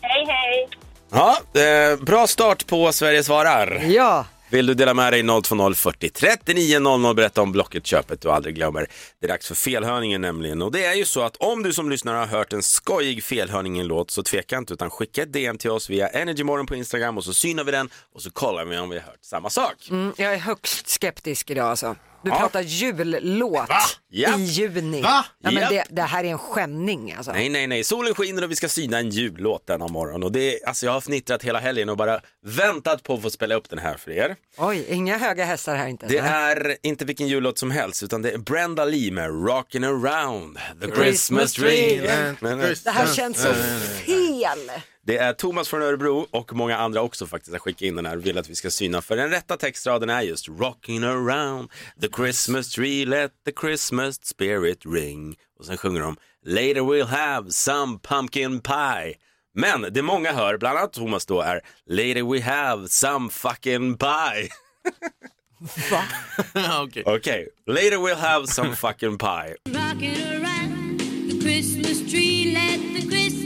Hej, 0.00 0.26
hej! 0.28 0.68
Ja, 1.10 1.38
eh, 1.60 2.04
bra 2.04 2.26
start 2.26 2.66
på 2.66 2.92
Sverige 2.92 3.22
svarar. 3.22 3.82
Ja, 3.86 4.26
Vill 4.50 4.66
du 4.66 4.74
dela 4.74 4.94
med 4.94 5.12
dig 5.12 5.22
020 5.22 5.74
40 5.74 6.08
39 6.10 6.78
00 6.80 7.14
berätta 7.14 7.42
om 7.42 7.52
Blocket-köpet 7.52 8.20
du 8.20 8.30
aldrig 8.30 8.54
glömmer. 8.54 8.86
Det 9.20 9.26
är 9.26 9.28
dags 9.28 9.48
för 9.48 9.54
felhörningen 9.54 10.20
nämligen. 10.20 10.62
Och 10.62 10.72
det 10.72 10.84
är 10.84 10.94
ju 10.94 11.04
så 11.04 11.22
att 11.22 11.36
om 11.36 11.62
du 11.62 11.72
som 11.72 11.90
lyssnare 11.90 12.16
har 12.16 12.26
hört 12.26 12.52
en 12.52 12.62
skojig 12.62 13.24
felhörning 13.24 13.76
i 13.76 13.80
en 13.80 13.86
låt 13.86 14.10
så 14.10 14.22
tveka 14.22 14.58
inte 14.58 14.74
utan 14.74 14.90
skicka 14.90 15.22
ett 15.22 15.32
DM 15.32 15.58
till 15.58 15.70
oss 15.70 15.90
via 15.90 16.08
Energymorgon 16.08 16.66
på 16.66 16.74
Instagram 16.74 17.18
och 17.18 17.24
så 17.24 17.34
synar 17.34 17.64
vi 17.64 17.72
den 17.72 17.90
och 18.14 18.22
så 18.22 18.30
kollar 18.30 18.64
vi 18.64 18.78
om 18.78 18.88
vi 18.90 18.98
har 18.98 19.04
hört 19.06 19.18
samma 19.22 19.50
sak. 19.50 19.74
mm, 19.90 20.12
jag 20.16 20.32
är 20.34 20.38
högst 20.38 20.88
skeptisk 20.88 21.50
idag 21.50 21.70
alltså. 21.70 21.96
Du 22.24 22.30
Ja. 22.30 22.38
pratar 22.38 22.60
jullåt 22.62 23.68
Ja. 24.10 24.38
i 24.38 24.42
juni. 24.44 25.02
Va? 25.02 25.24
Ja, 25.42 25.50
men 25.50 25.54
Japp. 25.62 25.70
det, 25.70 25.84
det 25.90 26.02
här 26.02 26.24
är 26.24 26.28
en 26.28 26.38
skämning 26.38 27.12
alltså. 27.12 27.32
Nej, 27.32 27.48
nej, 27.48 27.66
nej. 27.66 27.84
Solen 27.84 28.14
skiner 28.14 28.44
och 28.44 28.50
vi 28.50 28.56
ska 28.56 28.68
syna 28.68 28.98
en 28.98 29.10
jullåt 29.10 29.66
denna 29.66 29.88
morgon. 29.88 30.22
Och 30.22 30.32
det 30.32 30.54
är, 30.62 30.68
alltså 30.68 30.86
jag 30.86 30.92
har 30.92 31.00
fnittrat 31.00 31.42
hela 31.42 31.58
helgen 31.58 31.88
och 31.88 31.96
bara 31.96 32.20
väntat 32.46 33.02
på 33.02 33.14
att 33.14 33.22
få 33.22 33.30
spela 33.30 33.54
upp 33.54 33.70
den 33.70 33.78
här 33.78 33.96
för 33.96 34.10
er. 34.10 34.36
Oj, 34.58 34.86
inga 34.88 35.18
höga 35.18 35.44
hästar 35.44 35.76
här 35.76 35.86
inte. 35.88 36.06
Det 36.06 36.22
Nej. 36.22 36.30
är 36.32 36.76
inte 36.82 37.04
vilken 37.04 37.28
jullåt 37.28 37.58
som 37.58 37.70
helst 37.70 38.02
utan 38.02 38.22
det 38.22 38.30
är 38.30 38.38
Brenda 38.38 38.84
Lee 38.84 39.10
med 39.12 39.30
Rockin' 39.30 39.84
around 39.86 40.58
the 40.80 40.86
Christmas 40.86 41.04
Christmas 41.04 41.52
tree. 41.52 42.00
tree. 42.00 42.34
Men, 42.40 42.58
Det 42.58 42.90
här 42.90 43.14
känns 43.14 43.42
så 43.42 43.54
fel. 43.54 44.70
Det 45.06 45.18
är 45.18 45.32
Thomas 45.32 45.68
från 45.68 45.82
Örebro 45.82 46.26
och 46.30 46.52
många 46.52 46.76
andra 46.76 47.02
också 47.02 47.26
faktiskt 47.26 47.52
har 47.52 47.58
skickat 47.58 47.82
in 47.82 47.96
den 47.96 48.06
här 48.06 48.16
och 48.16 48.26
vill 48.26 48.38
att 48.38 48.50
vi 48.50 48.54
ska 48.54 48.70
syna. 48.70 49.02
För 49.02 49.16
den 49.16 49.30
rätta 49.30 49.56
textraden 49.56 50.10
är 50.10 50.22
just 50.22 50.48
Rocking 50.48 51.04
around 51.04 51.70
the 52.00 52.08
Christmas 52.16 52.70
tree, 52.70 53.06
let 53.06 53.30
the 53.46 53.52
Christmas 53.60 54.26
spirit 54.26 54.86
ring. 54.86 55.36
Och 55.58 55.64
sen 55.66 55.76
sjunger 55.76 56.00
de 56.00 56.16
Later 56.46 56.80
we'll 56.80 57.06
have 57.06 57.50
some 57.50 57.98
pumpkin 57.98 58.60
pie. 58.60 59.14
Men 59.54 59.86
det 59.92 60.02
många 60.02 60.32
hör, 60.32 60.58
bland 60.58 60.78
annat 60.78 60.92
Thomas 60.92 61.26
då, 61.26 61.40
är 61.40 61.60
Later 61.86 62.32
we 62.32 62.40
have 62.40 62.88
some 62.88 63.30
fucking 63.30 63.98
pie. 63.98 64.48
Okej. 66.82 67.02
Okej, 67.06 67.48
later 67.66 67.98
we'll 67.98 68.16
have 68.16 68.46
some 68.46 68.76
fucking 68.76 69.18
pie. 69.18 69.54
Rocking 69.68 70.16
around 70.32 71.00
the 71.30 71.40
Christmas 71.40 72.10
tree, 72.10 72.52
let 72.54 72.80
the 73.00 73.08
Christmas 73.08 73.43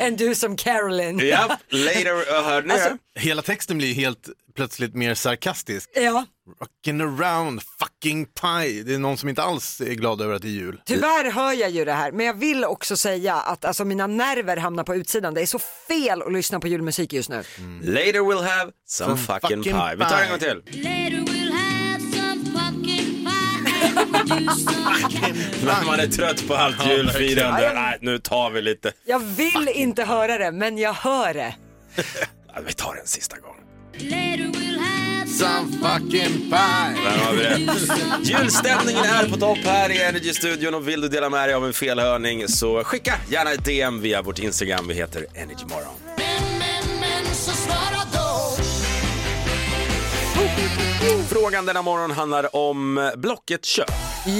and 0.00 0.18
do 0.18 0.34
some 0.34 0.56
caroling. 0.56 1.18
Carolyn. 1.18 1.18
Japp, 1.18 1.60
later, 1.70 2.14
uh, 2.14 2.44
hörde 2.44 2.68
ni 2.68 2.74
det? 2.74 2.98
Hela 3.20 3.42
texten 3.42 3.78
blir 3.78 3.94
helt 3.94 4.28
plötsligt 4.56 4.94
mer 4.94 5.14
sarkastisk. 5.14 5.90
Ja, 5.94 6.26
Rockin' 6.60 7.00
around 7.20 7.62
fucking 7.78 8.26
pie. 8.26 8.82
Det 8.82 8.94
är 8.94 8.98
någon 8.98 9.16
som 9.18 9.28
inte 9.28 9.42
alls 9.42 9.80
är 9.80 9.94
glad 9.94 10.20
över 10.20 10.34
att 10.34 10.42
det 10.42 10.48
är 10.48 10.52
jul. 10.52 10.80
tyvärr 10.86 11.30
hör 11.30 11.52
jag 11.52 11.70
ju 11.70 11.84
det 11.84 11.92
här. 11.92 12.12
Men 12.12 12.26
jag 12.26 12.34
vill 12.34 12.64
också 12.64 12.96
säga 12.96 13.34
att 13.34 13.64
alltså, 13.64 13.84
mina 13.84 14.06
nerver 14.06 14.56
hamnar 14.56 14.84
på 14.84 14.94
utsidan. 14.94 15.34
Det 15.34 15.40
är 15.42 15.46
så 15.46 15.58
fel 15.88 16.22
att 16.22 16.32
lyssna 16.32 16.60
på 16.60 16.68
julmusik 16.68 17.12
just 17.12 17.28
nu. 17.28 17.36
Later 17.82 18.20
we'll 18.20 18.42
have 18.58 18.70
some 18.86 19.16
Some 19.16 19.40
fucking 19.40 19.58
fucking 19.58 19.62
pie. 19.72 19.94
Vi 19.98 20.04
tar 20.04 20.22
en 20.22 20.30
gång 20.30 20.38
pie. 20.38 20.48
till. 20.48 20.82
Later 20.82 21.32
we'll 21.32 21.52
have 21.52 22.00
some 22.00 22.44
pumpkin 22.60 23.24
pie 23.24 23.30
När 25.64 25.84
man 25.86 26.00
är 26.00 26.06
trött 26.06 26.48
på 26.48 26.54
allt 26.54 26.76
Ja, 26.84 26.92
julfirande. 26.92 27.60
verkligen. 27.60 27.74
Nej, 27.84 27.98
nu 28.00 28.18
tar 28.18 28.50
vi 28.50 28.62
lite. 28.62 28.92
Jag 29.04 29.18
vill 29.18 29.68
inte 29.74 30.04
höra 30.04 30.38
det, 30.38 30.52
men 30.52 30.78
jag 30.78 30.92
hör 30.92 31.34
det. 31.34 31.54
Ja, 32.54 32.60
Vi 32.66 32.72
tar 32.72 32.94
en 33.00 33.06
sista 33.06 33.36
gång. 33.38 33.56
Later 33.92 34.36
we'll 34.58 34.78
have 34.78 34.99
Some 35.38 35.72
fucking 35.72 36.50
pie. 36.50 37.02
Där 37.04 37.18
har 37.24 37.32
vi 37.34 37.42
det. 37.42 37.72
Julstämningen 38.22 39.04
är 39.04 39.28
på 39.28 39.36
topp 39.36 39.58
här 39.64 39.90
i 39.90 40.02
Energy-studion 40.02 40.74
och 40.74 40.88
vill 40.88 41.00
du 41.00 41.08
dela 41.08 41.30
med 41.30 41.48
dig 41.48 41.54
av 41.54 41.64
en 41.66 41.72
felhörning 41.72 42.48
så 42.48 42.84
skicka 42.84 43.14
gärna 43.30 43.52
ett 43.52 43.64
DM 43.64 44.00
via 44.00 44.22
vårt 44.22 44.38
Instagram. 44.38 44.88
Vi 44.88 44.94
heter 44.94 45.26
Energymorgon. 45.34 45.92
Frågan 51.28 51.66
denna 51.66 51.82
morgon 51.82 52.10
handlar 52.10 52.56
om 52.56 53.10
Blocket-köp. 53.16 53.92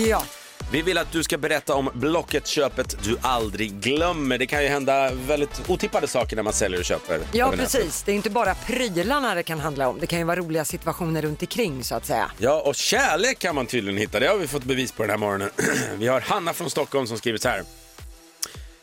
Ja, 0.09 0.23
Vi 0.73 0.83
vill 0.83 0.99
att 0.99 1.13
du 1.13 1.23
ska 1.23 1.39
berätta 1.39 1.75
om 1.75 1.91
Blocket-köpet 1.95 2.97
du 3.05 3.17
aldrig 3.23 3.73
glömmer. 3.73 4.39
Det 4.39 4.47
kan 4.47 4.63
ju 4.63 4.69
hända 4.69 5.11
väldigt 5.15 5.71
otippade 5.71 6.07
saker 6.07 6.37
när 6.37 6.43
man 6.43 6.53
säljer 6.53 6.79
och 6.81 6.85
köper. 6.85 7.21
ja 7.33 7.53
precis. 7.57 8.03
Det 8.03 8.13
är 8.13 8.17
inte 8.17 8.31
bara 8.31 8.55
prylarna 8.55 9.35
det 9.35 9.43
kan 9.43 9.61
handla 9.61 9.89
om. 9.89 10.01
Det 10.01 10.07
kan 10.07 10.19
ju 10.19 10.25
vara 10.25 10.37
roliga 10.37 10.65
situationer 10.65 11.23
runt 11.23 11.43
omkring 11.43 11.85
så 11.85 11.95
att 11.95 12.07
säga. 12.07 12.31
Ja, 12.39 12.63
och 12.67 12.75
kärlek 12.75 13.39
kan 13.39 13.55
man 13.55 13.67
tydligen 13.67 13.99
hitta. 13.99 14.21
Det 14.21 14.27
har 14.27 14.37
vi 14.37 14.47
fått 14.47 14.65
bevis 14.65 14.93
på 14.93 15.03
den 15.03 15.11
här 15.11 15.19
morgonen. 15.19 15.51
Vi 15.99 16.07
har 16.09 16.21
Hanna 16.21 16.53
från 16.53 16.71
Stockholm 16.71 17.07
som 17.07 17.19
skrivit 17.19 17.43
så 17.43 17.49
här. 17.49 17.63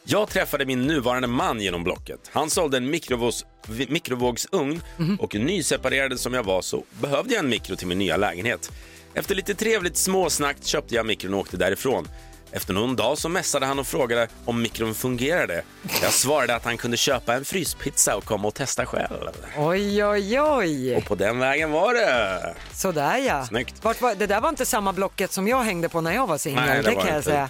Jag 0.03 0.29
träffade 0.29 0.65
min 0.65 0.87
nuvarande 0.87 1.27
man 1.27 1.61
genom 1.61 1.83
Blocket. 1.83 2.19
Han 2.31 2.49
sålde 2.49 2.77
en 2.77 2.89
mikrovågs, 2.89 3.45
mikrovågsugn 3.89 4.81
och 5.19 5.35
nyseparerad 5.35 6.19
som 6.19 6.33
jag 6.33 6.43
var 6.43 6.61
så 6.61 6.83
behövde 7.01 7.33
jag 7.33 7.43
en 7.43 7.49
mikro 7.49 7.75
till 7.75 7.87
min 7.87 7.97
nya 7.99 8.17
lägenhet. 8.17 8.71
Efter 9.17 9.35
lite 9.35 9.55
trevligt 9.55 9.97
småsnack 9.97 10.57
köpte 10.61 10.95
jag 10.95 11.05
mikron 11.05 11.33
och 11.33 11.39
åkte 11.39 11.57
därifrån. 11.57 12.07
Efter 12.51 12.73
någon 12.73 12.95
dag 12.95 13.17
så 13.17 13.29
mässade 13.29 13.65
han 13.65 13.79
och 13.79 13.87
frågade 13.87 14.27
om 14.45 14.61
mikron 14.61 14.95
fungerade. 14.95 15.63
Jag 16.01 16.13
svarade 16.13 16.55
att 16.55 16.63
han 16.63 16.77
kunde 16.77 16.97
köpa 16.97 17.33
en 17.33 17.45
fryspizza 17.45 18.15
och 18.15 18.25
komma 18.25 18.47
och 18.47 18.53
testa 18.53 18.85
själv. 18.85 19.29
Oj, 19.57 20.05
oj, 20.05 20.41
oj. 20.41 20.95
Och 20.95 21.05
på 21.05 21.15
den 21.15 21.39
vägen 21.39 21.71
var 21.71 21.93
det. 21.93 22.55
Sådär 22.73 23.17
ja. 23.17 23.45
Snyggt. 23.45 23.83
Vart 23.83 24.01
var, 24.01 24.15
det 24.15 24.27
där 24.27 24.41
var 24.41 24.49
inte 24.49 24.65
samma 24.65 24.93
blocket 24.93 25.31
som 25.31 25.47
jag 25.47 25.63
hängde 25.63 25.89
på 25.89 26.01
när 26.01 26.13
jag 26.13 26.27
var 26.27 26.37
singel, 26.37 26.67
det 26.67 26.75
det 26.75 26.95
kan 26.95 27.07
jag 27.07 27.17
inte. 27.17 27.21
säga. 27.21 27.49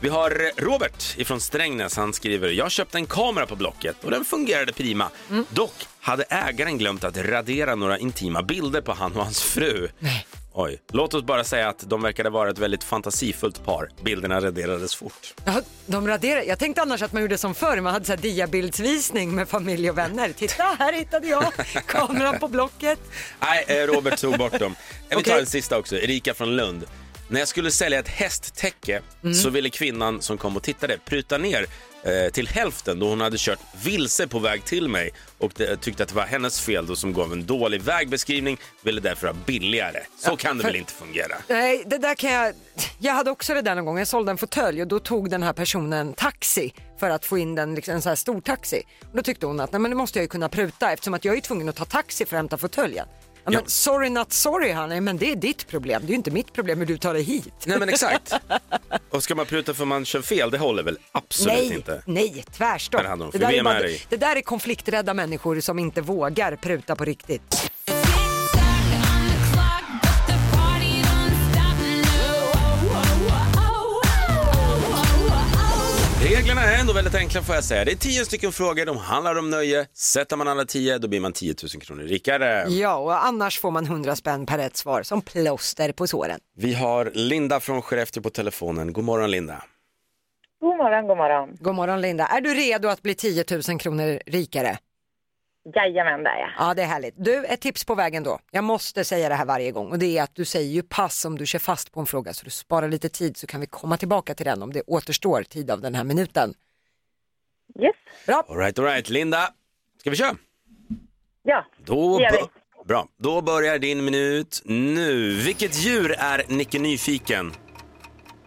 Vi 0.00 0.08
har 0.08 0.52
Robert 0.56 1.18
ifrån 1.18 1.40
Strängnäs. 1.40 1.96
Han 1.96 2.12
skriver, 2.12 2.48
jag 2.48 2.70
köpte 2.70 2.98
en 2.98 3.06
kamera 3.06 3.46
på 3.46 3.56
Blocket 3.56 4.04
och 4.04 4.10
den 4.10 4.24
fungerade 4.24 4.72
prima. 4.72 5.10
Mm. 5.30 5.44
Dock 5.50 5.88
hade 6.00 6.24
ägaren 6.28 6.78
glömt 6.78 7.04
att 7.04 7.16
radera 7.16 7.74
några 7.74 7.98
intima 7.98 8.42
bilder 8.42 8.80
på 8.80 8.92
han 8.92 9.12
och 9.12 9.24
hans 9.24 9.42
fru. 9.42 9.88
Nej. 9.98 10.26
Oj, 10.52 10.80
låt 10.92 11.14
oss 11.14 11.24
bara 11.24 11.44
säga 11.44 11.68
att 11.68 11.78
de 11.90 12.02
verkade 12.02 12.30
vara 12.30 12.50
ett 12.50 12.58
väldigt 12.58 12.84
fantasifullt 12.84 13.64
par. 13.64 13.88
Bilderna 14.04 14.40
raderades 14.40 14.94
fort. 14.94 15.34
Ja, 15.44 15.62
de 15.86 16.08
raderar. 16.08 16.42
Jag 16.42 16.58
tänkte 16.58 16.82
annars 16.82 17.02
att 17.02 17.12
man 17.12 17.22
gjorde 17.22 17.38
som 17.38 17.54
förr, 17.54 17.80
man 17.80 17.92
hade 17.92 18.04
så 18.04 18.16
diabildsvisning 18.16 19.34
med 19.34 19.48
familj 19.48 19.90
och 19.90 19.98
vänner. 19.98 20.32
Titta, 20.32 20.62
här 20.78 20.92
hittade 20.92 21.26
jag 21.26 21.52
kameran 21.86 22.38
på 22.38 22.48
Blocket. 22.48 22.98
Nej, 23.40 23.64
eh, 23.68 23.86
Robert 23.86 24.18
tog 24.20 24.38
bort 24.38 24.58
dem. 24.58 24.74
Vi 25.16 25.22
tar 25.22 25.38
en 25.38 25.46
sista 25.46 25.78
också, 25.78 25.96
Erika 25.96 26.34
från 26.34 26.56
Lund. 26.56 26.84
När 27.28 27.38
jag 27.40 27.48
skulle 27.48 27.70
sälja 27.70 27.98
ett 27.98 28.08
hästtäcke 28.08 29.02
Mm. 29.22 29.34
så 29.34 29.50
ville 29.50 29.70
kvinnan 29.70 30.22
som 30.22 30.38
kom 30.38 30.56
och 30.56 30.62
tittade 30.62 30.98
pruta 31.04 31.38
ner 31.38 31.66
eh, 32.02 32.32
till 32.32 32.48
hälften 32.48 32.98
då 32.98 33.08
hon 33.08 33.20
hade 33.20 33.36
kört 33.38 33.58
vilse 33.84 34.28
på 34.28 34.38
väg 34.38 34.64
till 34.64 34.88
mig 34.88 35.10
och 35.38 35.52
det, 35.56 35.76
tyckte 35.76 36.02
att 36.02 36.08
det 36.08 36.14
var 36.14 36.26
hennes 36.26 36.60
fel 36.60 36.86
då 36.86 36.96
som 36.96 37.12
gav 37.12 37.32
en 37.32 37.46
dålig 37.46 37.82
vägbeskrivning, 37.82 38.58
ville 38.82 39.00
därför 39.00 39.26
ha 39.26 39.34
billigare. 39.46 40.00
Så 40.18 40.36
kan 40.36 40.58
det 40.58 40.64
väl 40.64 40.76
inte 40.76 40.92
fungera? 40.92 41.36
Nej, 41.48 41.82
det 41.86 41.98
där 41.98 42.14
kan 42.14 42.32
jag... 42.32 42.54
Jag 42.98 43.14
hade 43.14 43.30
också 43.30 43.54
det 43.54 43.62
där 43.62 43.74
någon 43.74 43.84
gång. 43.84 43.98
Jag 43.98 44.08
sålde 44.08 44.30
en 44.30 44.38
fåtölj 44.38 44.82
och 44.82 44.88
då 44.88 44.98
tog 44.98 45.30
den 45.30 45.42
här 45.42 45.52
personen 45.52 46.12
taxi 46.12 46.72
för 47.00 47.10
att 47.10 47.24
få 47.24 47.38
in 47.38 47.54
den, 47.54 47.74
liksom, 47.74 47.94
en 47.94 48.02
sån 48.02 48.10
här 48.10 48.16
stor 48.16 48.40
taxi. 48.40 48.82
Och 49.10 49.16
då 49.16 49.22
tyckte 49.22 49.46
hon 49.46 49.60
att 49.60 49.72
nej, 49.72 49.80
men 49.80 49.90
det 49.90 49.96
måste 49.96 50.18
jag 50.18 50.24
ju 50.24 50.28
kunna 50.28 50.48
pruta 50.48 50.92
eftersom 50.92 51.14
att 51.14 51.24
jag 51.24 51.36
är 51.36 51.40
tvungen 51.40 51.68
att 51.68 51.76
ta 51.76 51.84
taxi 51.84 52.26
för 52.26 52.36
att 52.36 52.38
hämta 52.38 52.58
fåtöljen. 52.58 53.06
Ja, 53.44 53.50
men 53.50 53.62
sorry 53.66 54.10
not 54.10 54.32
sorry 54.32 54.72
honey, 54.72 55.00
men 55.00 55.16
det 55.16 55.32
är 55.32 55.36
ditt 55.36 55.66
problem. 55.66 56.02
Det 56.02 56.06
är 56.06 56.10
ju 56.10 56.16
inte 56.16 56.30
mitt 56.30 56.52
problem 56.52 56.78
hur 56.78 56.86
du 56.86 56.98
tar 56.98 57.14
dig 57.14 57.22
hit. 57.22 57.52
Nej 57.64 57.78
men 57.78 57.88
exakt. 57.88 58.32
Och 59.10 59.22
ska 59.22 59.34
man 59.34 59.46
pruta 59.46 59.74
för 59.74 59.84
man 59.84 60.04
kör 60.04 60.22
fel, 60.22 60.50
det 60.50 60.58
håller 60.58 60.82
väl 60.82 60.98
absolut 61.12 61.58
nej, 61.58 61.74
inte. 61.74 62.02
nej, 62.06 62.44
tvärstopp. 62.52 63.02
Det 63.32 63.38
där, 63.38 63.62
bara, 63.62 63.78
dig. 63.78 64.02
det 64.08 64.16
där 64.16 64.36
är 64.36 64.42
konflikträdda 64.42 65.14
människor 65.14 65.60
som 65.60 65.78
inte 65.78 66.00
vågar 66.00 66.56
pruta 66.56 66.96
på 66.96 67.04
riktigt. 67.04 67.70
Reglerna 76.50 76.72
är 76.72 76.80
ändå 76.80 76.92
väldigt 76.92 77.14
enkla 77.14 77.42
får 77.42 77.54
jag 77.54 77.64
säga. 77.64 77.84
Det 77.84 77.92
är 77.92 77.96
tio 77.96 78.24
stycken 78.24 78.52
frågor, 78.52 78.86
de 78.86 78.96
handlar 78.96 79.38
om 79.38 79.50
nöje. 79.50 79.86
Sätter 79.94 80.36
man 80.36 80.48
alla 80.48 80.64
tio, 80.64 80.98
då 80.98 81.08
blir 81.08 81.20
man 81.20 81.32
10 81.32 81.54
000 81.74 81.82
kronor 81.82 82.02
rikare. 82.02 82.64
Ja, 82.68 82.96
och 82.96 83.26
annars 83.26 83.60
får 83.60 83.70
man 83.70 83.84
100 83.84 84.16
spänn 84.16 84.46
per 84.46 84.58
rätt 84.58 84.76
svar 84.76 85.02
som 85.02 85.22
plåster 85.22 85.92
på 85.92 86.06
såren. 86.06 86.40
Vi 86.56 86.74
har 86.74 87.10
Linda 87.14 87.60
från 87.60 87.82
Skellefteå 87.82 88.22
på 88.22 88.30
telefonen. 88.30 88.92
God 88.92 89.04
morgon 89.04 89.30
Linda. 89.30 89.64
God 90.60 90.76
morgon, 90.76 91.06
god 91.06 91.16
morgon. 91.16 91.56
God 91.60 91.74
morgon 91.74 92.00
Linda. 92.00 92.26
Är 92.26 92.40
du 92.40 92.54
redo 92.54 92.88
att 92.88 93.02
bli 93.02 93.14
10 93.14 93.44
000 93.68 93.78
kronor 93.78 94.20
rikare? 94.26 94.78
Jajamän, 95.74 96.22
det 96.22 96.30
är 96.30 96.38
jag. 96.40 96.50
Ja, 96.58 96.74
det 96.74 96.82
är 96.82 96.86
härligt. 96.86 97.14
Du, 97.16 97.44
ett 97.46 97.60
tips 97.60 97.84
på 97.84 97.94
vägen 97.94 98.22
då. 98.22 98.38
Jag 98.50 98.64
måste 98.64 99.04
säga 99.04 99.28
det 99.28 99.34
här 99.34 99.44
varje 99.44 99.70
gång 99.72 99.90
och 99.90 99.98
det 99.98 100.18
är 100.18 100.22
att 100.22 100.34
du 100.34 100.44
säger 100.44 100.70
ju 100.70 100.82
pass 100.82 101.24
om 101.24 101.38
du 101.38 101.46
kör 101.46 101.58
fast 101.58 101.92
på 101.92 102.00
en 102.00 102.06
fråga 102.06 102.32
så 102.32 102.44
du 102.44 102.50
sparar 102.50 102.88
lite 102.88 103.08
tid 103.08 103.36
så 103.36 103.46
kan 103.46 103.60
vi 103.60 103.66
komma 103.66 103.96
tillbaka 103.96 104.34
till 104.34 104.46
den 104.46 104.62
om 104.62 104.72
det 104.72 104.82
återstår 104.86 105.42
tid 105.42 105.70
av 105.70 105.80
den 105.80 105.94
här 105.94 106.04
minuten. 106.04 106.54
Yes. 107.80 107.94
Bra. 108.26 108.44
All 108.48 108.56
right, 108.56 108.78
all 108.78 108.84
right. 108.84 109.08
Linda, 109.08 109.48
ska 110.00 110.10
vi 110.10 110.16
köra? 110.16 110.36
Ja, 111.42 111.66
Då 111.84 112.18
Det 112.18 112.24
gör 112.24 112.32
vi. 112.32 112.38
Bra, 112.84 113.08
då 113.16 113.40
börjar 113.40 113.78
din 113.78 114.04
minut 114.04 114.62
nu. 114.64 115.34
Vilket 115.34 115.74
djur 115.74 116.14
är 116.18 116.42
Nicke 116.48 116.78
Nyfiken? 116.78 117.52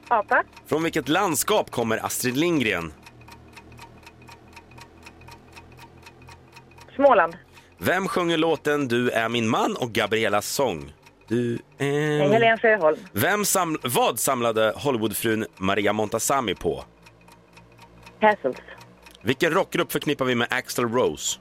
apa, 0.08 0.44
Från 0.66 0.84
vilket 0.84 1.10
landskap 1.10 1.72
kommer 1.72 2.06
Astrid 2.06 2.38
Lindgren? 2.38 2.94
Småland, 6.96 7.38
Vem 7.78 8.08
sjunger 8.08 8.38
låten 8.38 8.88
Du 8.88 9.10
är 9.10 9.30
min 9.30 9.50
man 9.50 9.76
och 9.76 9.92
Gabrielas 9.92 10.48
sång? 10.48 10.94
Du 11.28 11.60
är... 11.78 12.30
Helene 12.30 12.58
Sjöholm, 12.58 12.98
Vem 13.12 13.46
sam... 13.46 13.78
Vad 13.84 14.20
samlade 14.20 14.74
Hollywoodfrun 14.76 15.46
Maria 15.58 15.94
Montazami 15.94 16.56
på? 16.56 16.84
Hassels, 18.22 18.58
Vilken 19.22 19.52
rockgrupp 19.52 19.92
förknippar 19.92 20.26
vi 20.26 20.36
med 20.36 20.48
Axl 20.52 20.82
Rose? 20.86 21.40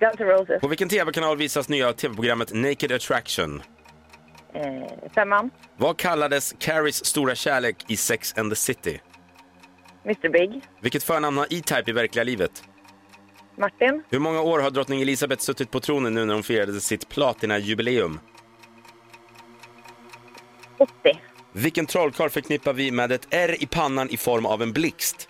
Guns 0.00 0.20
N' 0.20 0.26
Roses, 0.26 0.60
På 0.60 0.68
vilken 0.68 0.88
tv-kanal 0.88 1.36
visas 1.36 1.68
nya 1.68 1.92
tv-programmet 1.92 2.52
Naked 2.54 2.92
Attraction? 2.92 3.62
eh, 4.54 5.10
Femman, 5.14 5.50
Vad 5.76 5.96
kallades 5.98 6.54
Carries 6.58 7.04
stora 7.04 7.34
kärlek 7.34 7.76
i 7.88 7.96
Sex 7.96 8.34
and 8.38 8.52
the 8.52 8.56
City? 8.56 9.00
Mr 10.04 10.28
Big, 10.28 10.62
Vilket 10.80 11.02
förnamn 11.02 11.36
har 11.38 11.44
E-Type 11.50 11.90
i 11.90 11.92
verkliga 11.92 12.24
livet? 12.24 12.64
Martin. 13.58 14.02
Hur 14.10 14.18
många 14.18 14.40
år 14.40 14.58
har 14.58 14.70
drottning 14.70 15.02
Elisabeth 15.02 15.42
suttit 15.42 15.70
på 15.70 15.80
tronen 15.80 16.14
nu 16.14 16.24
när 16.24 16.34
hon 16.34 16.42
firade 16.42 16.80
sitt 16.80 17.08
platina-jubileum? 17.08 18.20
80. 20.78 20.92
Vilken 21.52 21.86
trollkarl 21.86 22.28
förknippar 22.28 22.72
vi 22.72 22.90
med 22.90 23.12
ett 23.12 23.26
R 23.30 23.56
i 23.60 23.66
pannan 23.66 24.10
i 24.10 24.16
form 24.16 24.46
av 24.46 24.62
en 24.62 24.72
blixt? 24.72 25.28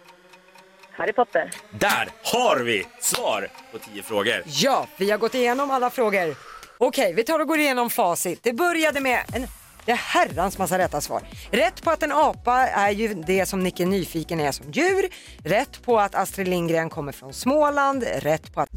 Harry 0.93 1.13
Potter. 1.13 1.51
Där 1.71 2.09
har 2.25 2.61
vi 2.65 2.87
svar 3.01 3.49
på 3.73 3.79
tio 3.79 4.03
frågor. 4.03 4.43
Ja, 4.47 4.87
vi 4.99 5.11
har 5.11 5.19
gått 5.19 5.35
igenom 5.35 5.71
alla 5.71 5.91
frågor. 5.91 6.35
Okej, 6.79 7.15
vi 7.15 7.25
tar 7.25 7.39
och 7.39 7.49
går 7.49 7.59
igenom 7.59 7.91
facit. 7.91 8.43
Det 8.43 8.53
började 8.53 9.01
med 9.01 9.21
en 9.35 9.47
det 9.85 9.93
är 9.93 9.97
herrans 9.97 10.59
massa 10.59 10.79
rätta 10.79 11.01
svar. 11.01 11.23
Rätt 11.51 11.83
på 11.83 11.91
att 11.91 12.03
en 12.03 12.13
apa 12.13 12.67
är 12.67 12.91
ju 12.91 13.15
det 13.15 13.47
som 13.47 13.63
Nicke 13.63 13.87
Nyfiken 13.87 14.41
är 14.41 14.53
som 14.53 14.67
djur. 14.73 15.09
Rätt 15.45 15.83
på 15.83 16.01
att 16.01 16.15
Astrid 16.15 16.49
Lindgren 16.49 16.91
kommer 16.91 17.13
från 17.13 17.33
Småland. 17.33 18.05
Rätt 18.19 18.55
på 18.55 18.61
att... 18.61 18.69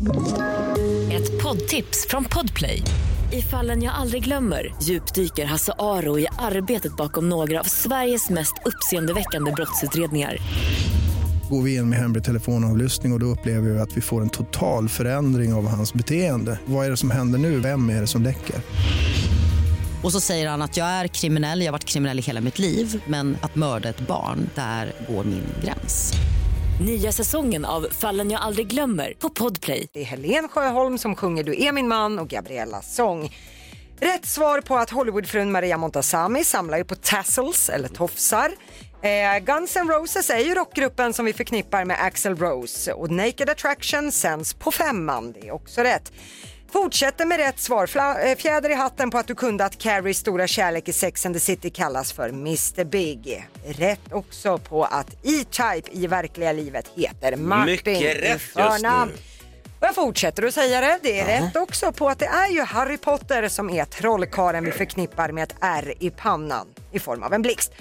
Ett 1.12 1.44
poddtips 1.44 2.08
från 2.10 2.26
Podplay. 2.26 2.82
I 3.32 3.42
fallen 3.42 3.84
jag 3.84 3.94
aldrig 3.96 4.24
glömmer 4.24 4.76
djupdyker 4.82 5.46
Hasse 5.46 5.74
Aro 5.80 6.20
i 6.20 6.28
arbetet 6.40 6.98
bakom 6.98 7.30
några 7.30 7.60
av 7.60 7.64
Sveriges 7.64 8.30
mest 8.30 8.54
uppseendeväckande 8.66 9.52
brottsutredningar. 9.52 10.38
Går 11.50 11.62
vi 11.62 11.76
in 11.76 11.90
med 11.90 12.00
hemlig 12.00 12.24
telefonavlyssning 12.24 13.12
och, 13.12 13.16
och 13.16 13.20
då 13.20 13.26
upplever 13.26 13.70
vi 13.70 13.80
att 13.80 13.98
vi 13.98 14.02
får 14.02 14.22
en 14.22 14.30
total 14.30 14.90
förändring 14.90 15.54
av 15.54 15.68
hans 15.68 15.94
beteende. 15.94 16.60
Vad 16.66 16.86
är 16.86 16.90
det 16.90 16.98
som 16.98 17.12
händer 17.12 17.40
nu? 17.40 17.60
Vem 17.60 17.90
är 17.90 18.02
det 18.02 18.08
som 18.08 18.24
läcker? 18.24 18.56
Och 20.04 20.12
så 20.12 20.20
säger 20.20 20.50
han 20.50 20.62
att 20.62 20.78
jag 20.78 20.88
är 20.88 21.08
kriminell, 21.08 21.60
jag 21.60 21.68
har 21.68 21.72
varit 21.72 21.86
kriminell 21.86 22.20
i 22.20 22.22
hela 22.22 22.42
mitt 22.42 22.60
liv 22.60 23.04
men 23.08 23.38
att 23.42 23.56
mörda 23.56 23.90
ett 23.90 24.00
barn, 24.00 24.50
där 24.56 24.94
går 25.10 25.24
min 25.24 25.46
gräns. 25.64 26.14
Nya 26.86 27.12
säsongen 27.12 27.66
av 27.66 27.88
Fallen 27.92 28.32
jag 28.32 28.42
aldrig 28.42 28.68
glömmer 28.68 29.14
på 29.20 29.30
Podplay. 29.30 29.88
Det 29.94 30.02
är 30.02 30.06
Helen 30.06 30.50
Sjöholm 30.50 30.98
som 30.98 31.16
sjunger 31.16 31.44
Du 31.44 31.64
är 31.64 31.72
min 31.72 31.88
man 31.88 32.20
och 32.20 32.28
Gabriellas 32.28 32.96
sång. 32.96 33.36
Rätt 34.00 34.26
svar 34.26 34.62
på 34.62 34.78
att 34.78 34.90
Hollywoodfrun 34.90 35.52
Maria 35.52 35.78
Montazami 35.78 36.44
samlar 36.44 36.78
ju 36.78 36.84
på 36.84 36.96
tassels 36.96 37.70
eller 37.70 37.88
tofsar. 37.88 38.52
Eh, 39.02 39.44
Guns 39.46 39.76
N' 39.76 39.90
Roses 39.90 40.30
är 40.30 40.40
ju 40.40 40.56
rockgruppen 40.56 41.14
som 41.14 41.26
vi 41.26 41.34
förknippar 41.34 41.86
med 41.86 41.98
Axl 42.00 42.36
Rose 42.36 42.94
och 42.94 43.12
Naked 43.12 43.50
Attraction 43.50 44.12
sänds 44.12 44.54
på 44.54 44.72
femman, 44.72 45.32
det 45.32 45.48
är 45.48 45.52
också 45.52 45.82
rätt. 45.82 46.12
Fortsätter 46.74 47.26
med 47.26 47.38
rätt 47.38 47.60
svar. 47.60 47.90
Eh, 48.26 48.36
fjäder 48.38 48.70
i 48.70 48.74
hatten 48.74 49.10
på 49.10 49.18
att 49.18 49.28
du 49.28 49.36
kunde 49.36 49.66
att 49.66 49.78
Carries 49.78 50.18
stora 50.18 50.48
kärlek 50.48 50.88
i 50.88 50.94
Sex 50.94 51.26
and 51.26 51.36
the 51.36 51.40
City 51.40 51.70
kallas 51.70 52.12
för 52.12 52.30
Mr 52.30 52.84
Big. 52.84 53.48
Rätt 53.66 54.12
också 54.12 54.58
på 54.58 54.84
att 54.84 55.14
E-Type 55.24 55.92
i 55.92 56.08
verkliga 56.08 56.52
livet 56.52 56.92
heter 56.96 57.36
Martin 57.36 57.72
Mycket 57.72 58.24
rätt 58.24 58.42
just 58.58 58.84
nu. 58.84 58.90
Och 59.80 59.88
jag 59.88 59.96
fortsätter 59.96 60.44
att 60.44 60.54
säga 60.54 60.82
det. 60.82 61.00
Det 61.04 61.20
är 61.20 61.42
rätt 61.42 61.56
också 61.56 61.92
på 61.92 62.10
att 62.10 62.20
det 62.20 62.26
är 62.26 62.50
ju 62.50 62.62
Harry 62.62 62.98
Potter 62.98 63.48
som 63.48 63.70
är 63.70 63.86
trollkaren 63.86 64.66
vi 64.66 64.72
förknippar 64.72 65.32
med 65.32 65.44
ett 65.44 65.56
R 65.62 65.94
i 66.00 66.10
pannan 66.10 66.68
i 66.92 67.00
form 67.00 67.24
av 67.24 67.34
en 67.34 67.42
blixt. 67.42 67.72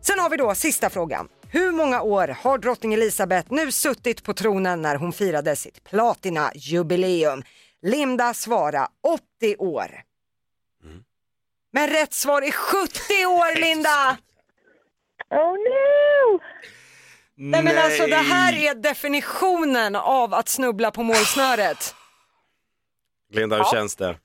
Sen 0.00 0.18
har 0.18 0.30
vi 0.30 0.36
då 0.36 0.54
sista 0.54 0.90
frågan. 0.90 1.28
Hur 1.48 1.72
många 1.72 2.02
år 2.02 2.36
har 2.42 2.58
drottning 2.58 2.94
Elizabeth 2.94 3.52
nu 3.52 3.72
suttit 3.72 4.24
på 4.24 4.34
tronen 4.34 4.82
när 4.82 4.96
hon 4.96 5.12
firade 5.12 5.56
sitt 5.56 5.84
platina-jubileum? 5.84 7.42
Linda 7.84 8.34
svara 8.34 8.88
80 9.40 9.56
år. 9.56 10.02
Men 11.72 11.88
rätt 11.90 12.12
svar 12.12 12.42
är 12.42 12.50
70 12.50 13.26
år 13.26 13.60
Linda! 13.60 14.16
Oh 15.30 15.52
no! 15.52 16.40
Nej 17.36 17.62
men 17.62 17.78
alltså 17.78 18.06
det 18.06 18.16
här 18.16 18.58
är 18.58 18.74
definitionen 18.74 19.96
av 19.96 20.34
att 20.34 20.48
snubbla 20.48 20.90
på 20.90 21.02
målsnöret. 21.02 21.94
Linda, 23.32 23.56
hur 23.56 23.64
känns 23.64 23.96
det? 23.96 24.18